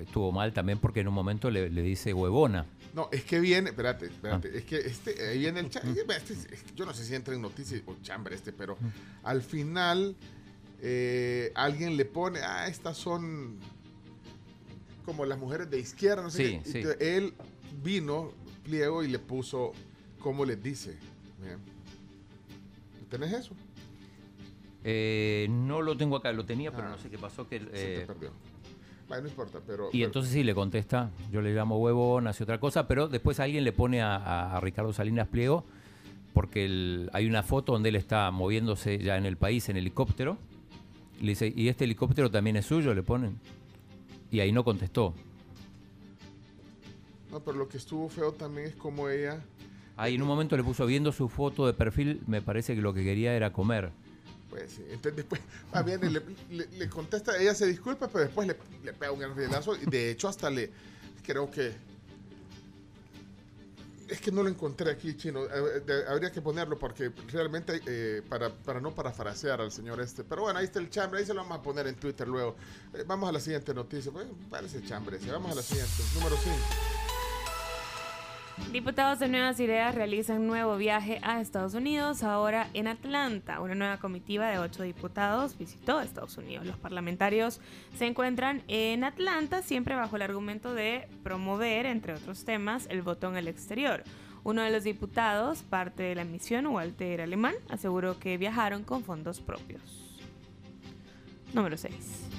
estuvo 0.00 0.32
mal 0.32 0.52
también 0.52 0.78
porque 0.78 1.00
en 1.00 1.08
un 1.08 1.14
momento 1.14 1.50
le, 1.50 1.68
dice 1.70 2.12
huevona. 2.12 2.66
No, 2.94 3.08
es 3.10 3.24
que 3.24 3.40
viene, 3.40 3.70
espérate, 3.70 4.06
espérate, 4.06 4.50
ah. 4.54 4.58
es 4.58 4.64
que 4.64 4.76
este, 4.76 5.28
ahí 5.28 5.40
viene 5.40 5.58
el 5.58 5.66
este, 5.66 6.46
yo 6.76 6.86
no 6.86 6.94
sé 6.94 7.04
si 7.04 7.12
entra 7.14 7.34
en 7.34 7.42
noticias 7.42 7.82
o 7.86 7.96
chambre 8.02 8.36
este, 8.36 8.52
pero 8.52 8.78
al 9.24 9.42
final 9.42 10.14
eh, 10.80 11.50
alguien 11.56 11.96
le 11.96 12.04
pone, 12.04 12.38
ah, 12.40 12.68
estas 12.68 12.96
son 12.96 13.58
como 15.04 15.24
las 15.24 15.38
mujeres 15.38 15.70
de 15.70 15.78
izquierda, 15.78 16.22
no 16.22 16.30
sé 16.30 16.60
qué. 16.64 16.96
él 17.00 17.34
vino, 17.82 18.32
pliego, 18.62 19.02
y 19.02 19.08
le 19.08 19.18
puso 19.18 19.72
como 20.20 20.44
les 20.44 20.62
dice. 20.62 20.96
¿Tenés 23.10 23.32
eso? 23.32 23.54
Eh, 24.82 25.46
no 25.50 25.82
lo 25.82 25.96
tengo 25.96 26.16
acá, 26.16 26.32
lo 26.32 26.44
tenía, 26.44 26.70
pero 26.70 26.88
ah. 26.88 26.90
no 26.90 26.98
sé 26.98 27.08
qué 27.08 27.18
pasó. 27.18 27.48
Que, 27.48 27.58
Se 27.58 28.02
eh, 28.02 28.06
perdió. 28.06 28.30
Bueno, 29.08 29.24
no 29.24 29.28
importa, 29.28 29.60
pero... 29.66 29.90
Y 29.92 30.02
entonces 30.02 30.32
sí 30.32 30.42
le 30.42 30.54
contesta, 30.54 31.10
yo 31.30 31.42
le 31.42 31.54
llamo 31.54 31.78
huevón, 31.78 32.26
hace 32.26 32.42
otra 32.42 32.58
cosa, 32.58 32.88
pero 32.88 33.08
después 33.08 33.38
alguien 33.38 33.64
le 33.64 33.72
pone 33.72 34.00
a, 34.02 34.58
Ricardo 34.62 34.92
Salinas 34.94 35.28
Pliego, 35.28 35.64
porque 36.32 37.08
hay 37.12 37.26
una 37.26 37.42
foto 37.42 37.72
donde 37.72 37.90
él 37.90 37.96
está 37.96 38.30
moviéndose 38.30 38.98
ya 38.98 39.16
en 39.18 39.26
el 39.26 39.36
país 39.36 39.68
en 39.68 39.76
helicóptero, 39.76 40.38
le 41.20 41.28
dice, 41.28 41.52
¿y 41.54 41.68
este 41.68 41.84
helicóptero 41.84 42.30
también 42.30 42.56
es 42.56 42.66
suyo? 42.66 42.94
Le 42.94 43.02
ponen. 43.02 43.38
Y 44.34 44.40
ahí 44.40 44.50
no 44.50 44.64
contestó. 44.64 45.14
No, 47.30 47.38
pero 47.38 47.56
lo 47.56 47.68
que 47.68 47.76
estuvo 47.76 48.08
feo 48.08 48.32
también 48.32 48.66
es 48.66 48.74
como 48.74 49.08
ella... 49.08 49.40
Ahí 49.96 50.16
en 50.16 50.22
un 50.22 50.26
momento 50.26 50.56
le 50.56 50.64
puso, 50.64 50.86
viendo 50.86 51.12
su 51.12 51.28
foto 51.28 51.68
de 51.68 51.72
perfil, 51.72 52.20
me 52.26 52.42
parece 52.42 52.74
que 52.74 52.80
lo 52.80 52.92
que 52.92 53.04
quería 53.04 53.32
era 53.36 53.52
comer. 53.52 53.92
Pues 54.50 54.72
sí, 54.72 54.82
entonces 54.90 55.14
después, 55.14 55.40
más 55.72 55.84
bien 55.84 56.00
le, 56.12 56.66
le, 56.76 56.88
contesta, 56.88 57.40
ella 57.40 57.54
se 57.54 57.68
disculpa, 57.68 58.08
pero 58.08 58.24
después 58.24 58.48
le, 58.48 58.56
le 58.82 58.92
pega 58.92 59.12
un 59.12 59.36
rielazo 59.36 59.76
y 59.76 59.88
de 59.88 60.10
hecho 60.10 60.26
hasta 60.26 60.50
le, 60.50 60.72
creo 61.24 61.48
que 61.48 61.72
es 64.08 64.20
que 64.20 64.30
no 64.30 64.42
lo 64.42 64.48
encontré 64.48 64.90
aquí, 64.90 65.16
chino. 65.16 65.40
Habría 66.08 66.30
que 66.30 66.42
ponerlo 66.42 66.78
porque 66.78 67.12
realmente, 67.28 67.80
eh, 67.86 68.22
para, 68.28 68.50
para 68.50 68.80
no 68.80 68.94
parafrasear 68.94 69.60
al 69.60 69.72
señor 69.72 70.00
este. 70.00 70.24
Pero 70.24 70.42
bueno, 70.42 70.58
ahí 70.58 70.66
está 70.66 70.78
el 70.78 70.90
chambre, 70.90 71.20
ahí 71.20 71.26
se 71.26 71.34
lo 71.34 71.42
vamos 71.42 71.58
a 71.58 71.62
poner 71.62 71.86
en 71.86 71.96
Twitter 71.96 72.26
luego. 72.28 72.56
Eh, 72.92 73.04
vamos 73.06 73.28
a 73.28 73.32
la 73.32 73.40
siguiente 73.40 73.74
noticia. 73.74 74.10
Bueno, 74.10 74.30
parece 74.50 74.84
chambre 74.84 75.18
Vamos 75.30 75.52
a 75.52 75.54
la 75.54 75.62
siguiente. 75.62 76.02
Número 76.14 76.36
5. 76.36 77.03
Diputados 78.70 79.18
de 79.18 79.28
Nuevas 79.28 79.58
Ideas 79.58 79.94
realizan 79.94 80.46
nuevo 80.46 80.76
viaje 80.76 81.18
a 81.22 81.40
Estados 81.40 81.74
Unidos, 81.74 82.22
ahora 82.22 82.68
en 82.72 82.86
Atlanta. 82.86 83.60
Una 83.60 83.74
nueva 83.74 83.98
comitiva 83.98 84.48
de 84.48 84.58
ocho 84.58 84.84
diputados 84.84 85.58
visitó 85.58 86.00
Estados 86.00 86.38
Unidos. 86.38 86.64
Los 86.64 86.76
parlamentarios 86.76 87.60
se 87.98 88.06
encuentran 88.06 88.62
en 88.68 89.02
Atlanta, 89.02 89.62
siempre 89.62 89.96
bajo 89.96 90.14
el 90.16 90.22
argumento 90.22 90.72
de 90.72 91.08
promover, 91.24 91.86
entre 91.86 92.14
otros 92.14 92.44
temas, 92.44 92.86
el 92.90 93.02
voto 93.02 93.28
en 93.28 93.36
el 93.36 93.48
exterior. 93.48 94.04
Uno 94.44 94.62
de 94.62 94.70
los 94.70 94.84
diputados, 94.84 95.62
parte 95.62 96.04
de 96.04 96.14
la 96.14 96.24
misión, 96.24 96.66
Walter 96.66 97.22
Alemán, 97.22 97.54
aseguró 97.70 98.20
que 98.20 98.38
viajaron 98.38 98.84
con 98.84 99.02
fondos 99.02 99.40
propios. 99.40 99.82
Número 101.52 101.76
6. 101.76 102.33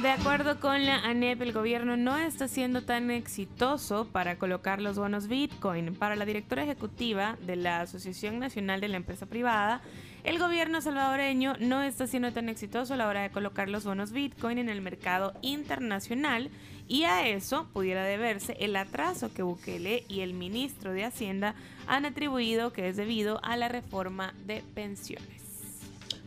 De 0.00 0.08
acuerdo 0.08 0.58
con 0.58 0.86
la 0.86 1.04
ANEP, 1.04 1.42
el 1.42 1.52
gobierno 1.52 1.98
no 1.98 2.16
está 2.16 2.48
siendo 2.48 2.82
tan 2.82 3.10
exitoso 3.10 4.08
para 4.10 4.38
colocar 4.38 4.80
los 4.80 4.96
bonos 4.96 5.28
Bitcoin. 5.28 5.94
Para 5.94 6.16
la 6.16 6.24
directora 6.24 6.62
ejecutiva 6.62 7.36
de 7.42 7.56
la 7.56 7.82
Asociación 7.82 8.38
Nacional 8.38 8.80
de 8.80 8.88
la 8.88 8.96
Empresa 8.96 9.26
Privada, 9.26 9.82
el 10.24 10.38
gobierno 10.38 10.80
salvadoreño 10.80 11.56
no 11.60 11.82
está 11.82 12.06
siendo 12.06 12.32
tan 12.32 12.48
exitoso 12.48 12.94
a 12.94 12.96
la 12.96 13.06
hora 13.06 13.20
de 13.20 13.30
colocar 13.30 13.68
los 13.68 13.84
bonos 13.84 14.12
Bitcoin 14.12 14.56
en 14.56 14.70
el 14.70 14.80
mercado 14.80 15.34
internacional 15.42 16.50
y 16.88 17.04
a 17.04 17.28
eso 17.28 17.68
pudiera 17.74 18.02
deberse 18.02 18.56
el 18.60 18.76
atraso 18.76 19.32
que 19.34 19.42
Bukele 19.42 20.04
y 20.08 20.20
el 20.20 20.32
ministro 20.32 20.94
de 20.94 21.04
Hacienda 21.04 21.54
han 21.86 22.06
atribuido 22.06 22.72
que 22.72 22.88
es 22.88 22.96
debido 22.96 23.44
a 23.44 23.58
la 23.58 23.68
reforma 23.68 24.32
de 24.46 24.64
pensiones. 24.74 25.42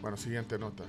Bueno, 0.02 0.18
siguiente 0.18 0.60
nota. 0.60 0.84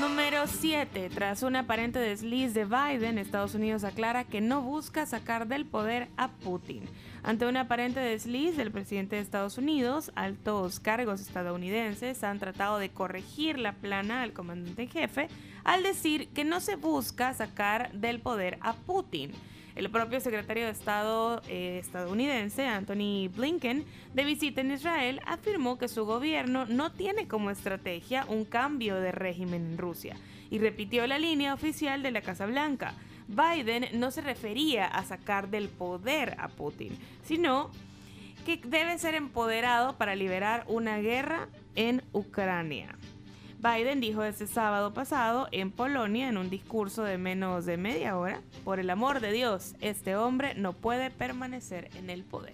Número 0.00 0.46
7. 0.46 1.08
Tras 1.14 1.42
un 1.42 1.56
aparente 1.56 1.98
desliz 1.98 2.52
de 2.52 2.64
Biden, 2.64 3.18
Estados 3.18 3.54
Unidos 3.54 3.84
aclara 3.84 4.24
que 4.24 4.40
no 4.40 4.60
busca 4.60 5.06
sacar 5.06 5.46
del 5.46 5.64
poder 5.64 6.08
a 6.16 6.28
Putin. 6.28 6.82
Ante 7.22 7.46
un 7.46 7.56
aparente 7.56 8.00
desliz 8.00 8.56
del 8.56 8.72
presidente 8.72 9.16
de 9.16 9.22
Estados 9.22 9.56
Unidos, 9.56 10.10
altos 10.14 10.80
cargos 10.80 11.20
estadounidenses 11.20 12.24
han 12.24 12.38
tratado 12.38 12.78
de 12.78 12.90
corregir 12.90 13.58
la 13.58 13.72
plana 13.72 14.22
al 14.22 14.32
comandante 14.32 14.82
en 14.82 14.90
jefe 14.90 15.28
al 15.62 15.82
decir 15.82 16.28
que 16.28 16.44
no 16.44 16.60
se 16.60 16.76
busca 16.76 17.32
sacar 17.32 17.92
del 17.92 18.20
poder 18.20 18.58
a 18.60 18.74
Putin. 18.74 19.32
El 19.74 19.90
propio 19.90 20.20
secretario 20.20 20.66
de 20.66 20.70
Estado 20.70 21.42
eh, 21.48 21.78
estadounidense, 21.80 22.64
Anthony 22.64 23.28
Blinken, 23.34 23.84
de 24.14 24.24
visita 24.24 24.60
en 24.60 24.70
Israel, 24.70 25.20
afirmó 25.26 25.78
que 25.78 25.88
su 25.88 26.04
gobierno 26.04 26.64
no 26.66 26.92
tiene 26.92 27.26
como 27.26 27.50
estrategia 27.50 28.24
un 28.28 28.44
cambio 28.44 29.00
de 29.00 29.10
régimen 29.10 29.66
en 29.66 29.78
Rusia 29.78 30.16
y 30.48 30.58
repitió 30.58 31.06
la 31.08 31.18
línea 31.18 31.54
oficial 31.54 32.04
de 32.04 32.12
la 32.12 32.20
Casa 32.20 32.46
Blanca. 32.46 32.94
Biden 33.26 33.88
no 33.98 34.12
se 34.12 34.20
refería 34.20 34.86
a 34.86 35.02
sacar 35.02 35.48
del 35.48 35.68
poder 35.68 36.36
a 36.38 36.48
Putin, 36.48 36.96
sino 37.24 37.70
que 38.46 38.58
debe 38.58 38.96
ser 38.98 39.16
empoderado 39.16 39.96
para 39.96 40.14
liberar 40.14 40.64
una 40.68 40.98
guerra 40.98 41.48
en 41.74 42.02
Ucrania. 42.12 42.96
Biden 43.64 43.98
dijo 43.98 44.22
este 44.22 44.46
sábado 44.46 44.92
pasado 44.92 45.48
en 45.50 45.70
Polonia 45.70 46.28
en 46.28 46.36
un 46.36 46.50
discurso 46.50 47.02
de 47.02 47.16
menos 47.16 47.64
de 47.64 47.78
media 47.78 48.18
hora, 48.18 48.42
por 48.62 48.78
el 48.78 48.90
amor 48.90 49.20
de 49.20 49.32
Dios, 49.32 49.74
este 49.80 50.16
hombre 50.16 50.54
no 50.54 50.74
puede 50.74 51.10
permanecer 51.10 51.88
en 51.96 52.10
el 52.10 52.24
poder. 52.24 52.52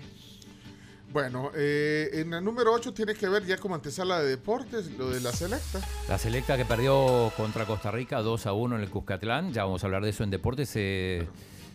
Bueno, 1.13 1.51
eh, 1.57 2.11
en 2.13 2.33
el 2.33 2.45
número 2.45 2.73
8 2.73 2.95
tiene 2.95 3.15
que 3.15 3.29
ver 3.29 3.45
ya 3.45 3.57
como 3.57 3.75
antesala 3.75 4.21
de 4.21 4.29
deportes, 4.29 4.93
lo 4.93 5.11
de 5.11 5.21
la 5.21 5.33
selecta. 5.33 5.81
La 6.09 6.17
selecta 6.17 6.57
que 6.57 6.65
perdió 6.65 7.33
contra 7.37 7.65
Costa 7.65 7.91
Rica 7.91 8.21
2 8.21 8.47
a 8.47 8.53
1 8.53 8.77
en 8.77 8.83
el 8.83 8.91
Cuscatlán, 8.91 9.53
ya 9.53 9.65
vamos 9.65 9.83
a 9.83 9.89
hablar 9.89 10.05
de 10.05 10.11
eso 10.11 10.23
en 10.23 10.31
deportes, 10.31 10.69
se, 10.69 11.27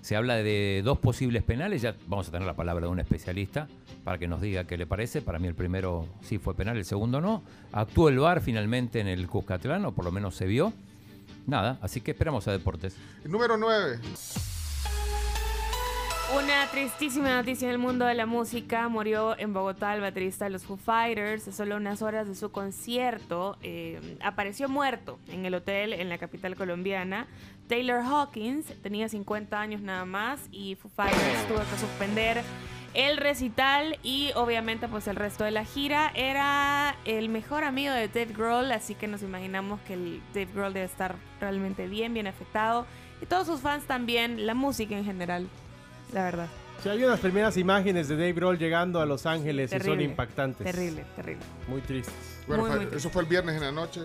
se 0.05 0.15
habla 0.15 0.35
de 0.35 0.83
dos 0.85 0.99
posibles 0.99 1.41
penales, 1.41 1.81
ya 1.81 1.95
vamos 2.05 2.27
a 2.27 2.31
tener 2.31 2.45
la 2.45 2.55
palabra 2.55 2.85
de 2.85 2.91
un 2.91 2.99
especialista 2.99 3.67
para 4.03 4.19
que 4.19 4.27
nos 4.27 4.39
diga 4.39 4.65
qué 4.65 4.77
le 4.77 4.85
parece, 4.85 5.23
para 5.23 5.39
mí 5.39 5.47
el 5.47 5.55
primero 5.55 6.07
sí 6.21 6.37
fue 6.37 6.53
penal, 6.53 6.77
el 6.77 6.85
segundo 6.85 7.21
no. 7.21 7.41
Actuó 7.71 8.09
el 8.09 8.19
VAR 8.19 8.39
finalmente 8.39 8.99
en 8.99 9.07
el 9.07 9.25
Cuscatlán, 9.25 9.83
o 9.83 9.95
por 9.95 10.05
lo 10.05 10.11
menos 10.11 10.35
se 10.35 10.45
vio. 10.45 10.73
Nada, 11.47 11.79
así 11.81 12.01
que 12.01 12.11
esperamos 12.11 12.47
a 12.47 12.51
deportes. 12.51 12.95
Número 13.23 13.57
9. 13.57 13.97
Una 16.33 16.65
tristísima 16.71 17.35
noticia 17.35 17.67
en 17.67 17.71
el 17.71 17.77
mundo 17.77 18.03
de 18.05 18.15
la 18.15 18.25
música. 18.25 18.89
Murió 18.89 19.37
en 19.37 19.53
Bogotá 19.53 19.93
el 19.93 20.01
baterista 20.01 20.45
de 20.45 20.51
los 20.51 20.63
Foo 20.63 20.75
Fighters. 20.75 21.43
Solo 21.55 21.77
unas 21.77 22.01
horas 22.01 22.27
de 22.27 22.33
su 22.33 22.51
concierto, 22.51 23.57
eh, 23.61 24.17
apareció 24.23 24.67
muerto 24.67 25.19
en 25.27 25.45
el 25.45 25.53
hotel 25.53 25.93
en 25.93 26.09
la 26.09 26.17
capital 26.17 26.55
colombiana. 26.55 27.27
Taylor 27.67 28.01
Hawkins 28.01 28.65
tenía 28.81 29.07
50 29.07 29.59
años 29.59 29.81
nada 29.81 30.05
más 30.05 30.41
y 30.51 30.75
Foo 30.75 30.89
Fighters 30.95 31.47
tuvo 31.47 31.59
que 31.59 31.77
suspender 31.79 32.41
el 32.95 33.17
recital 33.17 33.99
y 34.01 34.31
obviamente 34.35 34.87
pues 34.87 35.07
el 35.07 35.17
resto 35.17 35.43
de 35.43 35.51
la 35.51 35.63
gira. 35.63 36.11
Era 36.15 36.95
el 37.05 37.29
mejor 37.29 37.63
amigo 37.63 37.93
de 37.93 38.07
Dave 38.07 38.33
Grohl, 38.33 38.71
así 38.71 38.95
que 38.95 39.07
nos 39.07 39.21
imaginamos 39.21 39.79
que 39.81 39.93
el 39.93 40.21
Dave 40.33 40.49
Grohl 40.53 40.73
debe 40.73 40.87
estar 40.87 41.15
realmente 41.39 41.87
bien, 41.87 42.15
bien 42.15 42.25
afectado. 42.25 42.87
Y 43.21 43.27
todos 43.27 43.45
sus 43.45 43.61
fans 43.61 43.85
también, 43.85 44.47
la 44.47 44.55
música 44.55 44.97
en 44.97 45.05
general 45.05 45.47
la 46.13 46.23
verdad. 46.23 46.47
Sí, 46.83 46.89
hay 46.89 47.03
unas 47.03 47.19
primeras 47.19 47.57
imágenes 47.57 48.07
de 48.07 48.15
Dave 48.15 48.33
Grohl 48.33 48.57
llegando 48.57 49.01
a 49.01 49.05
Los 49.05 49.25
Ángeles 49.25 49.73
y 49.73 49.79
son 49.79 50.01
impactantes. 50.01 50.65
Terrible, 50.65 51.05
terrible. 51.15 51.43
Muy 51.67 51.81
tristes. 51.81 52.13
Bueno, 52.47 52.67
eso 52.91 53.09
fue 53.09 53.23
el 53.23 53.27
viernes 53.27 53.55
en 53.55 53.61
la 53.61 53.71
noche. 53.71 54.01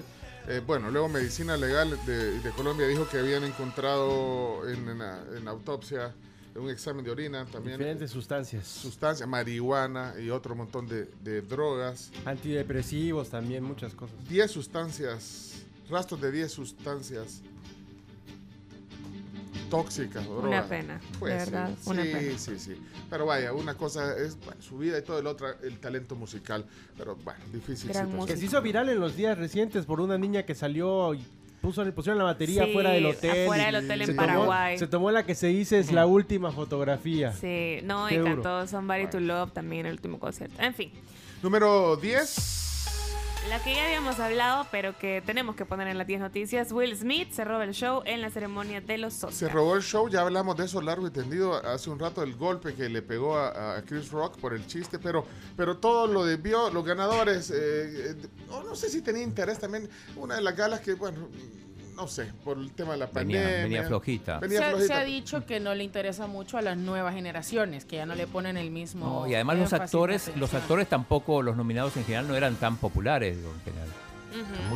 Eh, 0.48 0.62
bueno, 0.66 0.90
luego 0.90 1.08
Medicina 1.08 1.56
Legal 1.56 1.90
de, 2.06 2.50
Colombia 2.56 2.86
dijo 2.86 3.06
que 3.08 3.18
habían 3.18 3.44
encontrado 3.44 4.62
en, 4.68 5.46
autopsia 5.46 6.14
un 6.56 6.70
examen 6.70 7.04
de 7.04 7.10
orina 7.10 7.44
también. 7.46 7.78
Diferentes 7.78 8.10
sustancias. 8.10 8.66
Sustancias, 8.66 9.28
marihuana 9.28 10.14
y 10.18 10.30
otro 10.30 10.54
montón 10.54 10.88
de, 10.88 11.06
de 11.22 11.42
drogas. 11.42 12.10
Antidepresivos 12.24 13.30
también, 13.30 13.62
muchas 13.62 13.94
cosas. 13.94 14.16
10 14.28 14.50
sustancias, 14.50 15.62
rastros 15.88 16.20
de 16.20 16.32
10 16.32 16.50
sustancias 16.50 17.42
tóxicas 19.70 20.26
o 20.26 20.40
Una 20.40 20.66
pena, 20.66 21.00
pues, 21.18 21.32
verdad, 21.32 21.70
sí, 21.80 21.90
una 21.90 22.02
pena. 22.02 22.38
Sí, 22.38 22.58
sí, 22.58 22.76
Pero 23.08 23.24
vaya, 23.24 23.52
una 23.54 23.74
cosa 23.74 24.16
es 24.18 24.36
su 24.58 24.78
vida 24.78 24.98
y 24.98 25.02
todo 25.02 25.18
el 25.18 25.26
otro 25.26 25.48
el 25.62 25.78
talento 25.78 26.16
musical. 26.16 26.66
Pero 26.98 27.16
bueno, 27.16 27.40
difícil. 27.52 27.90
Que 28.26 28.36
se 28.36 28.44
hizo 28.44 28.60
viral 28.60 28.88
en 28.90 29.00
los 29.00 29.16
días 29.16 29.38
recientes 29.38 29.86
por 29.86 30.00
una 30.00 30.18
niña 30.18 30.42
que 30.42 30.54
salió 30.54 31.14
y 31.14 31.24
puso, 31.62 31.84
pusieron 31.92 32.18
la 32.18 32.24
batería 32.24 32.66
fuera 32.66 32.90
del 32.90 33.06
hotel. 33.06 33.44
Afuera 33.44 33.66
del 33.66 33.76
hotel 33.76 34.02
en 34.02 34.16
Paraguay. 34.16 34.78
se 34.78 34.86
tomó 34.86 35.10
la 35.10 35.24
que 35.24 35.34
se 35.34 35.46
dice 35.46 35.78
es 35.78 35.92
la 35.92 36.06
última 36.06 36.52
fotografía. 36.52 37.32
Sí, 37.32 37.78
no, 37.84 38.10
y 38.10 38.18
cantó 38.22 38.66
Somebody 38.66 39.06
to 39.08 39.20
Love 39.20 39.52
también 39.52 39.86
el 39.86 39.92
último 39.92 40.18
concierto. 40.18 40.60
En 40.60 40.74
fin. 40.74 40.92
Número 41.42 41.96
10. 41.96 42.69
La 43.48 43.58
que 43.62 43.74
ya 43.74 43.84
habíamos 43.84 44.20
hablado, 44.20 44.66
pero 44.70 44.96
que 44.96 45.22
tenemos 45.24 45.56
que 45.56 45.64
poner 45.64 45.88
en 45.88 45.98
las 45.98 46.06
10 46.06 46.20
noticias, 46.20 46.70
Will 46.72 46.94
Smith 46.96 47.32
se 47.32 47.44
roba 47.44 47.64
el 47.64 47.72
show 47.72 48.02
en 48.04 48.20
la 48.20 48.30
ceremonia 48.30 48.80
de 48.80 48.98
los 48.98 49.14
Oscars. 49.14 49.34
Se 49.34 49.48
robó 49.48 49.74
el 49.76 49.82
show, 49.82 50.08
ya 50.08 50.20
hablamos 50.20 50.56
de 50.56 50.66
eso 50.66 50.80
largo 50.80 51.06
y 51.06 51.10
tendido. 51.10 51.54
Hace 51.54 51.90
un 51.90 51.98
rato, 51.98 52.22
el 52.22 52.36
golpe 52.36 52.74
que 52.74 52.88
le 52.88 53.02
pegó 53.02 53.38
a, 53.38 53.82
Chris 53.86 54.10
Rock 54.10 54.38
por 54.38 54.52
el 54.52 54.66
chiste, 54.66 54.98
pero, 54.98 55.24
pero 55.56 55.78
todo 55.78 56.06
lo 56.06 56.24
debió, 56.24 56.70
los 56.70 56.84
ganadores, 56.84 57.50
eh, 57.50 58.10
eh, 58.10 58.16
no 58.48 58.76
sé 58.76 58.90
si 58.90 59.00
tenía 59.00 59.22
interés 59.22 59.58
también, 59.58 59.88
una 60.16 60.36
de 60.36 60.42
las 60.42 60.54
galas 60.54 60.80
que, 60.80 60.94
bueno 60.94 61.28
no 62.00 62.08
sé, 62.08 62.32
por 62.44 62.56
el 62.56 62.72
tema 62.72 62.92
de 62.92 62.98
la 62.98 63.06
pandemia. 63.08 63.62
Venía, 63.62 63.84
flojita. 63.84 64.40
se, 64.48 64.92
ha 64.94 65.04
dicho 65.04 65.44
que 65.44 65.60
no 65.60 65.74
le 65.74 65.84
interesa 65.84 66.26
mucho 66.26 66.56
a 66.56 66.62
las 66.62 66.76
nuevas 66.76 67.14
generaciones, 67.14 67.84
que 67.84 67.96
ya 67.96 68.06
no 68.06 68.14
le 68.14 68.26
ponen 68.26 68.56
el 68.56 68.70
mismo. 68.70 69.26
y 69.26 69.34
además 69.34 69.58
los 69.58 69.72
actores, 69.72 70.32
los 70.36 70.54
actores 70.54 70.88
tampoco, 70.88 71.42
los 71.42 71.56
nominados 71.56 71.96
en 71.96 72.04
general 72.04 72.28
no 72.28 72.36
eran 72.36 72.56
tan 72.56 72.76
populares 72.76 73.36
en 73.36 73.60
general. 73.64 73.88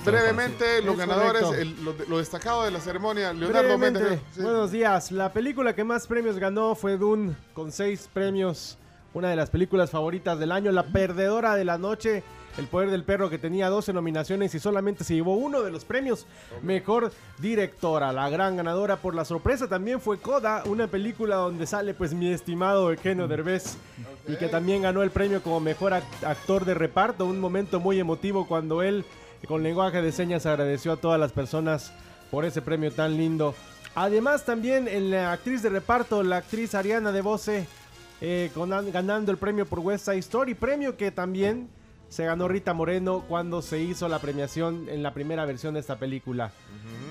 Brevemente, 0.05 0.83
los 0.83 0.97
ganadores, 0.97 1.69
lo, 2.09 2.19
destacado 2.19 2.65
de 2.65 2.73
la 2.73 2.81
ceremonia, 2.81 3.33
Leonardo 3.33 3.79
Méndez. 3.79 4.21
Buenos 4.37 4.73
días. 4.73 5.13
La 5.13 5.33
película 5.33 5.75
que 5.75 5.85
más 5.85 6.07
premios 6.07 6.39
ganó 6.39 6.75
fue 6.75 6.99
Dune, 6.99 7.35
con 7.55 7.73
seis 7.73 8.09
premios. 8.13 8.77
Una 9.15 9.31
de 9.31 9.37
las 9.37 9.49
películas 9.49 9.91
favoritas 9.91 10.41
del 10.41 10.51
año, 10.51 10.73
la 10.73 10.83
perdedora 10.83 11.55
de 11.55 11.65
la 11.65 11.79
noche 11.79 12.25
el 12.59 12.67
poder 12.67 12.91
del 12.91 13.05
perro 13.05 13.31
que 13.31 13.39
tenía 13.39 13.69
12 13.69 13.93
nominaciones 13.93 14.55
y 14.55 14.61
solamente 14.61 15.05
se 15.05 15.15
llevó 15.15 15.35
uno 15.35 15.63
de 15.63 15.71
los 15.71 15.85
premios. 15.85 16.27
Mejor 16.63 17.13
directora. 17.39 18.13
La 18.13 18.31
gran 18.31 18.57
ganadora 18.57 18.97
por 18.97 19.15
la 19.15 19.25
sorpresa 19.25 19.69
también 19.69 20.01
fue 20.01 20.19
Coda, 20.19 20.63
una 20.67 20.87
película 20.87 21.37
donde 21.37 21.67
sale 21.67 21.95
pues 21.95 22.15
mi 22.15 22.33
estimado 22.33 22.91
Eugenio 22.91 23.29
Derbez 23.29 23.77
y 24.29 24.37
que 24.37 24.49
también 24.49 24.83
ganó 24.83 25.03
el 25.03 25.11
premio 25.11 25.43
como 25.43 25.61
mejor 25.61 25.95
actor 25.95 26.65
de 26.65 26.75
reparto. 26.75 27.27
Un 27.27 27.41
momento 27.41 27.81
muy 27.81 27.99
emotivo 27.99 28.47
cuando 28.47 28.83
él 28.83 29.05
con 29.47 29.63
lenguaje 29.63 30.01
de 30.01 30.13
señas 30.13 30.47
agradeció 30.47 30.93
a 30.93 30.97
todas 30.97 31.21
las 31.21 31.33
personas 31.33 31.93
por 32.31 32.45
ese 32.45 32.63
premio 32.63 32.93
tan 32.93 33.17
lindo. 33.17 33.55
Además 33.95 34.45
también 34.45 34.89
en 34.89 35.11
la 35.11 35.33
actriz 35.33 35.63
de 35.63 35.69
reparto, 35.69 36.23
la 36.23 36.39
actriz 36.39 36.75
Ariana 36.75 37.13
de 37.13 37.23
eh, 38.21 38.51
ganando 38.93 39.31
el 39.31 39.39
premio 39.39 39.67
por 39.67 39.81
West 39.81 40.07
Side 40.07 40.19
Story, 40.19 40.55
premio 40.55 40.97
que 40.97 41.11
también 41.11 41.69
se 42.09 42.25
ganó 42.25 42.49
Rita 42.49 42.75
Moreno 42.75 43.25
cuando 43.29 43.63
se 43.63 43.81
hizo 43.81 44.09
la 44.09 44.19
premiación 44.19 44.89
en 44.89 45.03
la 45.03 45.15
primera 45.15 45.45
versión 45.45 45.75
de 45.75 45.81
esta 45.81 45.99
película. 45.99 46.53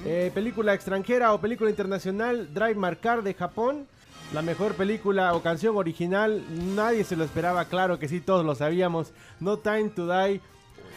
Eh, 0.06 0.32
película 0.34 0.73
extranjera 0.73 1.34
o 1.34 1.41
película 1.41 1.69
internacional, 1.69 2.53
Drive 2.53 2.75
Marcar 2.75 3.23
de 3.23 3.34
Japón. 3.34 3.88
La 4.34 4.41
mejor 4.41 4.73
película 4.73 5.34
o 5.36 5.43
canción 5.43 5.77
original, 5.77 6.41
nadie 6.75 7.03
se 7.03 7.15
lo 7.15 7.23
esperaba, 7.23 7.65
claro 7.65 7.99
que 7.99 8.08
sí, 8.08 8.19
todos 8.19 8.43
lo 8.43 8.56
sabíamos. 8.56 9.13
No 9.39 9.58
Time 9.58 9.89
to 9.89 10.08
Die 10.08 10.41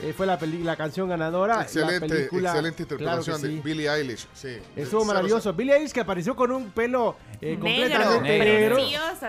eh, 0.02 0.12
fue 0.14 0.26
la, 0.26 0.38
la 0.40 0.76
canción 0.76 1.08
ganadora. 1.08 1.62
Excelente, 1.62 2.24
excelente 2.24 2.82
interpretación 2.82 3.40
de 3.40 3.48
Billie 3.48 3.88
Eilish. 3.88 4.26
Sí, 4.34 4.58
Estuvo 4.74 5.04
maravilloso. 5.04 5.52
Billie 5.52 5.74
Eilish 5.74 5.92
que 5.92 6.00
apareció 6.00 6.36
con 6.36 6.52
un 6.52 6.70
pelo 6.70 7.16
eh, 7.40 7.56
completamente 7.58 8.38
negro. 8.38 8.76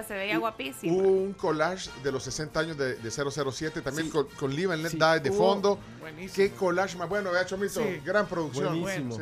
se 0.07 0.13
veía 0.13 0.37
guapísimo. 0.37 0.97
Hubo 0.97 1.07
un 1.09 1.33
collage 1.33 1.89
de 2.03 2.11
los 2.11 2.23
60 2.23 2.59
años 2.59 2.77
de, 2.77 2.95
de 2.95 3.11
007, 3.11 3.81
también 3.81 4.09
con, 4.09 4.27
con 4.37 4.53
Live 4.53 4.73
and 4.73 4.83
Let 4.83 4.91
Die 4.91 5.29
de 5.29 5.31
fondo. 5.31 5.79
Buenísimo. 6.01 6.35
Qué 6.35 6.51
collage 6.51 6.97
más 6.97 7.09
bueno, 7.09 7.29
había 7.29 7.41
hecho 7.41 7.57
gran 8.03 8.27
producción. 8.27 8.81
Buenísimo. 8.81 9.17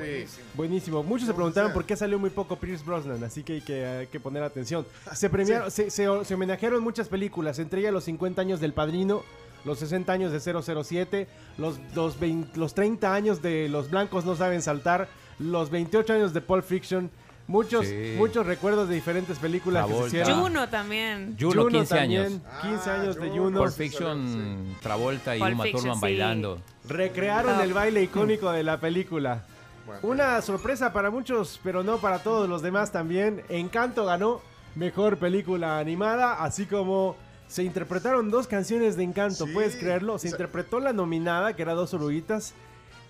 buenísimo. 0.53 1.03
Muchos 1.03 1.27
se 1.27 1.34
preguntaron 1.34 1.73
por 1.73 1.86
qué 1.86 1.95
salió 1.95 2.19
muy 2.19 2.29
poco 2.29 2.58
Pierce 2.58 2.84
Brosnan, 2.84 3.23
así 3.23 3.43
que 3.43 3.53
hay 3.53 3.62
que, 3.62 3.86
hay 3.86 4.08
que 4.08 4.19
poner 4.19 4.43
atención. 4.43 4.86
Se 5.13 5.29
premiaron, 5.29 5.71
se, 5.71 5.89
se, 5.89 6.08
se 6.25 6.34
homenajearon 6.34 6.81
muchas 6.84 7.08
películas, 7.08 7.60
entre 7.60 7.81
ellas 7.81 7.93
los 7.93 8.03
50 8.03 8.41
años 8.41 8.60
del 8.60 8.73
Padrino 8.73 9.23
los 9.65 9.80
60 9.80 10.12
años 10.13 10.32
de 10.32 10.39
007, 10.39 11.28
los, 11.58 11.80
los, 11.93 12.17
los 12.56 12.73
30 12.73 13.13
años 13.13 13.41
de 13.41 13.67
Los 13.67 13.89
Blancos 13.89 14.23
No 14.25 14.36
Saben 14.36 14.62
Saltar, 14.62 15.08
los 15.39 15.69
28 15.69 16.13
años 16.13 16.34
de 16.34 16.41
Pulp 16.41 16.63
Fiction, 16.63 17.10
Muchos, 17.47 17.86
Sí. 17.86 18.15
muchos 18.17 18.43
recuerdos 18.47 18.89
de 18.89 18.95
diferentes 18.95 19.38
películas 19.38 19.86
que 19.86 19.91
se 19.91 19.95
Travolta. 19.95 20.17
hicieron. 20.17 20.41
Juno 20.41 20.67
también. 20.69 21.38
Juno, 21.39 21.62
Juno 21.62 21.78
15 21.80 21.95
también, 21.95 22.23
años. 22.25 22.41
15 22.63 22.89
Ah, 22.89 22.93
años 22.95 23.15
de 23.17 23.30
Juno. 23.30 23.60
Pulp 23.62 23.71
Fiction, 23.73 24.75
Travolta 24.82 25.36
y 25.36 25.39
Pulp 25.39 25.54
Uma 25.54 25.63
Fiction, 25.63 25.82
Thurman 25.82 25.95
sí. 25.97 26.01
bailando. 26.01 26.62
Recrearon 26.89 27.62
el 27.62 27.71
baile 27.73 28.01
icónico 28.01 28.51
de 28.51 28.63
la 28.63 28.80
película. 28.80 29.43
Bueno, 29.86 29.99
Una 30.01 30.41
sorpresa 30.41 30.91
para 30.91 31.12
muchos, 31.12 31.60
pero 31.63 31.84
no 31.84 31.97
para 31.99 32.17
todos 32.23 32.49
los 32.49 32.63
demás 32.63 32.91
también. 32.91 33.43
Encanto 33.49 34.06
ganó 34.06 34.41
mejor 34.73 35.17
película 35.19 35.78
animada, 35.78 36.43
así 36.43 36.65
como 36.65 37.15
se 37.47 37.63
interpretaron 37.63 38.29
dos 38.31 38.47
canciones 38.47 38.95
de 38.97 39.03
Encanto, 39.03 39.45
Sí, 39.45 39.53
¿puedes 39.53 39.75
creerlo? 39.75 40.13
Se 40.17 40.27
o 40.27 40.29
sea- 40.29 40.38
interpretó 40.38 40.79
la 40.79 40.93
nominada, 40.93 41.55
que 41.55 41.62
era 41.62 41.73
Dos 41.73 41.93
Oruguitas, 41.93 42.53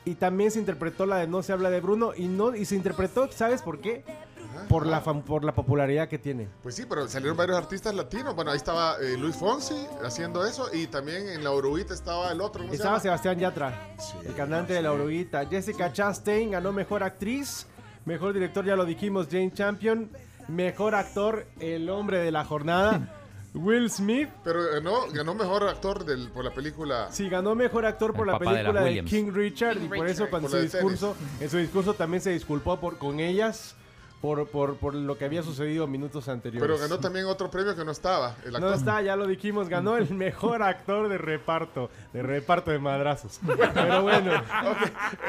y 0.03 0.15
también 0.15 0.51
se 0.51 0.59
interpretó 0.59 1.05
la 1.05 1.17
de 1.17 1.27
No 1.27 1.41
se 1.41 1.51
habla 1.53 1.69
de 1.69 1.79
Bruno, 1.81 2.11
y 2.15 2.27
no 2.27 2.55
y 2.55 2.65
se 2.65 2.75
interpretó, 2.75 3.31
¿sabes 3.31 3.61
por 3.61 3.79
qué? 3.79 4.03
Por 4.69 4.85
la, 4.87 5.03
fam- 5.03 5.23
por 5.23 5.43
la 5.43 5.53
popularidad 5.53 6.07
que 6.07 6.17
tiene. 6.17 6.47
Pues 6.63 6.75
sí, 6.75 6.85
pero 6.87 7.07
salieron 7.09 7.35
varios 7.35 7.57
artistas 7.57 7.93
latinos. 7.93 8.35
Bueno, 8.35 8.51
ahí 8.51 8.57
estaba 8.57 8.95
eh, 9.01 9.17
Luis 9.17 9.35
Fonsi 9.35 9.75
haciendo 10.03 10.45
eso 10.45 10.69
y 10.73 10.87
también 10.87 11.27
en 11.27 11.43
la 11.43 11.51
Oruguita 11.51 11.93
estaba 11.93 12.31
el 12.31 12.39
otro. 12.39 12.61
¿cómo 12.61 12.71
se 12.71 12.77
Estaba? 12.77 12.99
Sebastián 13.01 13.37
Yatra, 13.37 13.95
Sí, 13.99 14.13
el 14.25 14.33
cantante 14.33 14.71
de 14.73 14.81
La 14.81 14.93
Oruguita. 14.93 15.45
Jessica 15.47 15.91
Chastain 15.91 16.51
ganó 16.51 16.71
Mejor 16.71 17.03
Actriz. 17.03 17.67
Mejor 18.05 18.33
Director, 18.33 18.63
ya 18.63 18.75
lo 18.77 18.85
dijimos, 18.85 19.27
Jane 19.29 19.51
Champion. 19.51 20.09
Mejor 20.47 20.95
Actor, 20.95 21.47
El 21.59 21.89
Hombre 21.89 22.19
de 22.19 22.31
la 22.31 22.45
Jornada. 22.45 23.13
Will 23.55 23.89
Smith. 23.89 24.29
Pero 24.43 24.71
ganó, 24.71 25.07
ganó 25.11 25.33
mejor 25.33 25.67
actor 25.67 26.05
del, 26.05 26.29
por 26.29 26.43
la 26.43 26.51
película. 26.51 27.07
Sí, 27.11 27.29
ganó 27.29 27.55
Mejor 27.55 27.85
Actor 27.85 28.13
por 28.13 28.27
El 28.27 28.33
la 28.33 28.39
de 28.39 28.45
película 28.45 28.81
de. 28.81 29.05
King 29.05 29.31
Richard. 29.33 29.77
King 29.77 29.85
y 29.85 29.97
por 29.97 30.07
eso 30.07 30.29
cuando 30.29 30.49
Por 30.49 30.57
su 30.57 30.63
discurso, 30.63 31.15
en 31.39 31.49
su 31.49 31.57
discurso 31.57 31.93
también 31.93 32.21
se 32.21 32.31
disculpó 32.31 32.79
por, 32.79 32.97
con 32.97 33.19
ellas 33.19 33.75
por, 34.21 34.47
por, 34.47 34.77
por 34.77 34.95
lo 34.95 35.17
que 35.17 35.25
había 35.25 35.43
sucedido 35.43 35.85
minutos 35.87 36.27
anteriores. 36.29 36.67
Pero 36.67 36.79
ganó 36.81 36.99
también 36.99 37.25
otro 37.25 37.51
premio 37.51 37.75
que 37.75 37.85
no 37.85 37.91
estaba. 37.91 38.35
El 38.43 38.55
actor. 38.55 38.61
No 38.61 38.73
está, 38.73 39.01
ya 39.01 39.15
lo 39.15 39.27
dijimos, 39.27 39.69
ganó 39.69 39.97
el 39.97 40.09
mejor 40.15 40.63
actor 40.63 41.09
de 41.09 41.17
reparto, 41.19 41.91
de 42.11 42.23
reparto 42.23 42.71
de 42.71 42.79
madrazos. 42.79 43.39
Pero 43.73 44.01
bueno. 44.01 44.31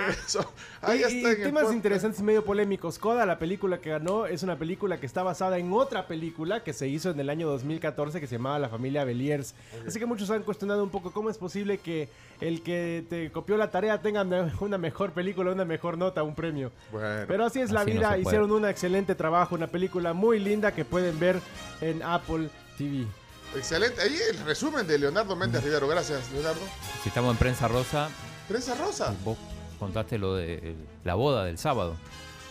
Eso. 0.08 0.50
Ahí 0.80 1.00
Y- 1.00 1.02
está 1.02 1.32
y 1.32 1.36
temas 1.44 1.72
interesantes 1.72 2.20
y 2.20 2.22
medio 2.22 2.44
polémicos. 2.44 2.98
Coda, 2.98 3.26
la 3.26 3.38
película 3.38 3.78
que 3.80 3.90
ganó, 3.90 4.26
es 4.26 4.42
una 4.42 4.56
película 4.56 4.98
que 4.98 5.04
está 5.06 5.22
basada 5.22 5.58
en 5.58 5.72
otra 5.72 6.06
película 6.06 6.62
que 6.64 6.72
se 6.72 6.88
hizo 6.88 7.10
en 7.10 7.20
el 7.20 7.28
año 7.28 7.48
2014 7.48 8.18
que 8.20 8.26
se 8.26 8.36
llamaba 8.36 8.58
La 8.58 8.68
familia 8.70 9.04
Beliers. 9.04 9.54
Así 9.86 9.98
que 9.98 10.06
muchos 10.06 10.30
han 10.30 10.42
cuestionado 10.42 10.82
un 10.82 10.90
poco 10.90 11.12
cómo 11.12 11.28
es 11.28 11.36
posible 11.38 11.78
que 11.78 12.08
el 12.40 12.62
que 12.62 13.04
te 13.10 13.30
copió 13.30 13.56
la 13.56 13.70
tarea 13.70 14.00
tenga 14.00 14.22
una 14.60 14.78
mejor 14.78 15.12
película, 15.12 15.52
una 15.52 15.64
mejor 15.66 15.98
nota, 15.98 16.22
un 16.22 16.34
premio. 16.34 16.72
Bueno, 16.92 17.24
Pero 17.28 17.44
así 17.44 17.60
es 17.60 17.70
la 17.70 17.80
Así 17.82 17.92
vida, 17.92 18.16
hicieron 18.18 18.50
un 18.52 18.64
excelente 18.64 18.85
trabajo, 19.16 19.54
una 19.54 19.66
película 19.66 20.12
muy 20.12 20.38
linda 20.38 20.72
que 20.72 20.84
pueden 20.84 21.18
ver 21.18 21.40
en 21.80 22.02
Apple 22.02 22.48
TV. 22.78 23.06
excelente. 23.56 24.00
Ahí 24.02 24.16
el 24.30 24.38
resumen 24.44 24.86
de 24.86 24.98
Leonardo 24.98 25.34
Méndez 25.36 25.62
Rivero. 25.64 25.88
Gracias, 25.88 26.30
Leonardo. 26.32 26.60
Si 27.02 27.08
estamos 27.08 27.32
en 27.32 27.38
prensa 27.38 27.68
rosa, 27.68 28.08
Prensa 28.48 28.74
Rosa. 28.76 29.14
vos 29.24 29.36
contaste 29.78 30.18
lo 30.18 30.36
de 30.36 30.54
eh, 30.62 30.74
la 31.04 31.14
boda 31.14 31.44
del 31.44 31.58
sábado. 31.58 31.96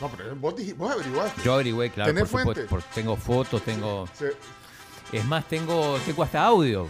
No, 0.02 0.10
pero 0.10 0.36
vos, 0.36 0.54
vos 0.76 0.92
averiguaste. 0.92 1.42
Yo 1.44 1.54
averigüé, 1.54 1.90
claro, 1.90 2.14
¿Tenés 2.14 2.30
por 2.30 2.42
supuesto. 2.42 2.68
fuente? 2.68 2.88
tengo 2.94 3.16
fotos, 3.16 3.62
tengo. 3.62 4.08
Sí. 4.14 4.26
Es 5.14 5.24
más, 5.26 5.48
tengo, 5.48 5.98
tengo 6.06 6.24
hasta 6.24 6.44
audio. 6.44 6.88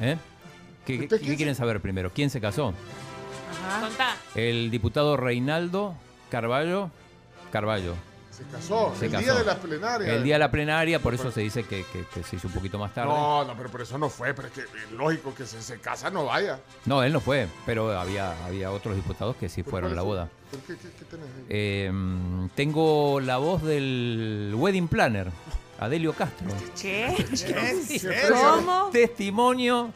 ¿Eh? 0.00 0.16
¿Qué, 0.84 1.00
¿Usted 1.00 1.18
qué 1.20 1.24
quién 1.24 1.36
quieren 1.36 1.54
saber 1.54 1.80
primero? 1.80 2.10
¿Quién 2.12 2.28
se 2.30 2.40
casó? 2.40 2.74
Contá. 3.80 4.16
El 4.34 4.70
diputado 4.70 5.16
Reinaldo 5.16 5.94
Carballo. 6.30 6.90
Carballo. 7.52 7.94
Se 8.36 8.44
casó. 8.44 8.92
Se 8.98 9.06
el 9.06 9.12
casó. 9.12 9.24
día 9.24 9.34
de 9.34 9.44
la 9.44 9.56
plenaria. 9.58 10.12
El 10.14 10.22
día 10.22 10.34
de 10.34 10.38
la 10.40 10.50
plenaria, 10.50 10.98
por 11.00 11.14
eso 11.14 11.30
se 11.32 11.40
dice 11.40 11.64
que, 11.64 11.84
que- 11.92 12.04
que 12.12 12.22
se 12.22 12.36
hizo 12.36 12.48
un 12.48 12.54
poquito 12.54 12.78
más 12.78 12.92
tarde. 12.92 13.08
No, 13.12 13.44
no, 13.44 13.56
pero 13.56 13.70
por 13.70 13.80
eso 13.80 13.96
no 13.96 14.10
fue. 14.10 14.34
Pero 14.34 14.48
es 14.48 14.54
que 14.54 14.60
es 14.60 14.90
lógico 14.92 15.34
que 15.34 15.46
se, 15.46 15.62
se 15.62 15.78
casa 15.80 16.10
no 16.10 16.26
vaya. 16.26 16.60
No, 16.84 17.02
él 17.02 17.12
no 17.12 17.20
fue, 17.20 17.48
pero 17.64 17.98
había, 17.98 18.44
había 18.44 18.70
otros 18.70 18.94
diputados 18.96 19.36
que 19.36 19.48
sí 19.48 19.62
fueron 19.62 19.92
a 19.92 19.94
la 19.94 20.02
boda. 20.02 20.28
¿Pero 20.50 20.62
qué, 20.66 20.74
qué- 20.76 20.90
qué 20.98 21.04
tenés 21.06 21.26
ahí? 21.26 21.44
Eh, 21.48 21.92
tengo 22.54 23.20
la 23.20 23.38
voz 23.38 23.62
del 23.62 24.52
wedding 24.56 24.88
planner, 24.88 25.30
Adelio 25.78 26.12
Castro. 26.12 26.48
¿Qué? 26.80 27.14
¿Qué? 27.46 28.28
¿Cómo? 28.30 28.90
Testimonio 28.92 29.92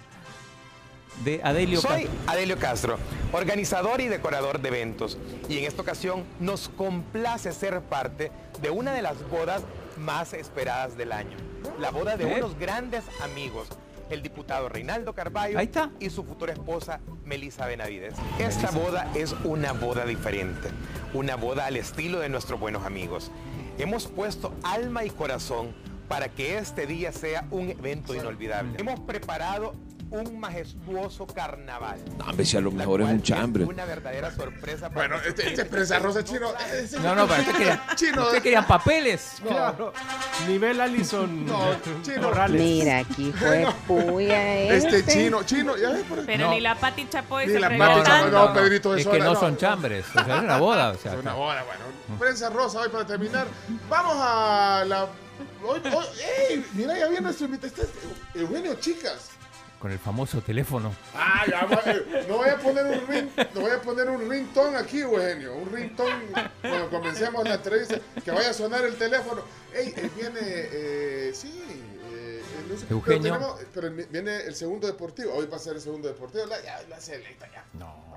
de 1.24 1.40
Adelio 1.44 1.80
Soy 1.80 2.04
Castro. 2.04 2.20
Adelio 2.26 2.58
Castro, 2.58 2.98
organizador 3.32 4.00
y 4.00 4.08
decorador 4.08 4.60
de 4.60 4.68
eventos. 4.68 5.18
Y 5.48 5.58
en 5.58 5.64
esta 5.64 5.82
ocasión 5.82 6.24
nos 6.38 6.68
complace 6.68 7.52
ser 7.52 7.80
parte 7.82 8.32
de 8.62 8.70
una 8.70 8.92
de 8.92 9.02
las 9.02 9.28
bodas 9.28 9.62
más 9.98 10.32
esperadas 10.32 10.96
del 10.96 11.12
año. 11.12 11.36
La 11.78 11.90
boda 11.90 12.16
de 12.16 12.24
¿Eh? 12.24 12.36
unos 12.38 12.58
grandes 12.58 13.04
amigos, 13.22 13.68
el 14.08 14.22
diputado 14.22 14.68
Reinaldo 14.68 15.14
Carballo 15.14 15.58
Ahí 15.58 15.66
está. 15.66 15.90
y 16.00 16.10
su 16.10 16.24
futura 16.24 16.52
esposa 16.52 17.00
Melisa 17.24 17.66
Benavides. 17.66 18.14
Esta 18.38 18.70
boda 18.70 19.10
es 19.14 19.34
una 19.44 19.72
boda 19.72 20.04
diferente, 20.06 20.68
una 21.12 21.36
boda 21.36 21.66
al 21.66 21.76
estilo 21.76 22.18
de 22.20 22.28
nuestros 22.28 22.58
buenos 22.58 22.84
amigos. 22.86 23.30
Hemos 23.78 24.06
puesto 24.08 24.54
alma 24.62 25.04
y 25.04 25.10
corazón 25.10 25.74
para 26.08 26.28
que 26.28 26.58
este 26.58 26.86
día 26.86 27.12
sea 27.12 27.46
un 27.50 27.70
evento 27.70 28.14
inolvidable. 28.14 28.78
Hemos 28.78 28.98
preparado 29.00 29.74
un 30.10 30.40
majestuoso 30.40 31.26
carnaval. 31.26 32.00
No, 32.18 32.24
hombre, 32.26 32.44
si 32.44 32.56
a 32.56 32.60
lo 32.60 32.70
mejor 32.72 33.02
es 33.02 33.08
un 33.08 33.22
chambre. 33.22 33.64
Una 33.64 33.84
verdadera 33.84 34.30
sorpresa 34.34 34.90
para 34.90 35.08
Bueno, 35.08 35.22
este, 35.24 35.48
este 35.48 35.62
es 35.62 35.68
prensa 35.68 35.98
rosa 36.00 36.24
chino. 36.24 36.48
Ese- 36.72 36.98
No, 36.98 37.14
no, 37.14 37.26
pero 37.28 37.40
usted 37.42 37.54
quería, 37.56 37.82
Chino. 37.96 38.22
usted 38.26 38.42
quería 38.42 38.66
papeles. 38.66 39.34
Claro. 39.46 39.92
Nivel 40.48 40.80
Allison 40.80 41.46
No, 41.46 41.76
chino. 42.02 42.22
Morales. 42.22 42.60
Mira, 42.60 42.98
aquí 42.98 43.32
fue 43.32 43.66
puya 43.86 44.54
Este 44.74 44.98
este. 44.98 45.12
chino, 45.12 45.42
chino, 45.44 45.76
ya 45.76 45.90
ves 45.90 46.02
por. 46.04 46.26
Pero 46.26 46.46
No. 46.46 46.50
ni 46.52 46.60
la 46.60 46.74
Pati 46.74 47.08
Chapoy 47.08 47.46
Ni 47.46 47.52
se 47.52 47.60
la 47.60 47.68
Pati 47.68 47.78
Chapoy, 47.80 48.02
tanto. 48.04 48.30
no, 48.48 48.52
Pedrito, 48.54 48.94
Es 48.94 49.00
eso 49.02 49.10
que 49.10 49.16
era- 49.16 49.26
no 49.26 49.34
no. 49.34 49.40
son 49.40 49.56
chambres, 49.56 50.06
o 50.08 50.24
sea, 50.24 50.36
es 50.38 50.42
una 50.42 50.56
boda. 50.58 50.90
O 50.90 50.98
sea, 50.98 51.12
Es 51.14 51.18
una 51.20 51.34
boda, 51.34 51.62
bueno. 51.62 52.18
Prensa 52.18 52.50
rosa 52.50 52.80
hoy 52.80 52.88
para 52.88 53.06
terminar. 53.06 53.46
Vamos 53.88 54.16
a 54.18 54.84
la. 54.86 55.04
Hoy, 55.64 55.80
hoy, 55.94 56.04
¡Ey! 56.50 56.66
Mira, 56.74 56.98
ya 56.98 57.06
viene 57.06 57.20
nuestro 57.22 57.46
invitado. 57.46 57.68
Este 57.68 57.82
es 57.82 57.88
Eugenio 58.42 58.74
Chicas. 58.74 59.30
Con 59.80 59.90
el 59.90 59.98
famoso 59.98 60.40
teléfono. 60.42 60.92
Ah, 61.14 61.42
ya 61.48 61.64
va, 61.64 61.80
eh, 61.86 62.26
no 62.28 62.36
voy 62.36 62.50
a 62.50 62.58
poner 62.58 62.84
un 62.86 63.06
ring, 63.08 63.28
no 63.54 63.60
voy 63.62 63.70
a 63.70 63.80
poner 63.80 64.10
un 64.10 64.30
ringtone 64.30 64.76
aquí, 64.76 65.00
Eugenio. 65.00 65.54
Un 65.54 65.72
ringtone 65.72 66.26
cuando 66.60 66.90
comencemos 66.90 67.42
la 67.48 67.54
entrevista, 67.54 67.98
que 68.22 68.30
vaya 68.30 68.50
a 68.50 68.52
sonar 68.52 68.84
el 68.84 68.96
teléfono. 68.96 69.42
Ey, 69.74 69.92
él 69.96 70.10
viene, 70.14 70.38
eh, 70.42 71.30
sí. 71.34 71.50
eh, 72.12 72.42
el- 72.70 72.76
pero, 72.76 72.94
Eugenio. 72.96 73.22
tenemos- 73.32 73.60
pero 73.74 73.90
viene 74.10 74.36
el 74.44 74.54
segundo 74.54 74.86
deportivo. 74.86 75.32
Hoy 75.34 75.46
va 75.46 75.56
a 75.56 75.60
ser 75.60 75.74
el 75.76 75.80
segundo 75.80 76.08
deportivo. 76.08 76.44
La, 76.46 76.62
ya, 76.62 76.82
la 76.88 77.00
selecta 77.00 77.50
ya. 77.50 77.64
No. 77.72 78.10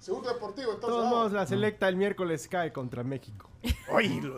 Segundo 0.00 0.32
deportivo, 0.32 0.68
De 0.68 0.74
entonces. 0.76 0.96
todos 0.96 1.10
modos, 1.10 1.32
la 1.32 1.44
selecta 1.46 1.88
el 1.88 1.96
miércoles 1.96 2.48
cae 2.48 2.72
contra 2.72 3.02
México. 3.04 3.50
Oye, 3.90 4.20
lo- 4.22 4.36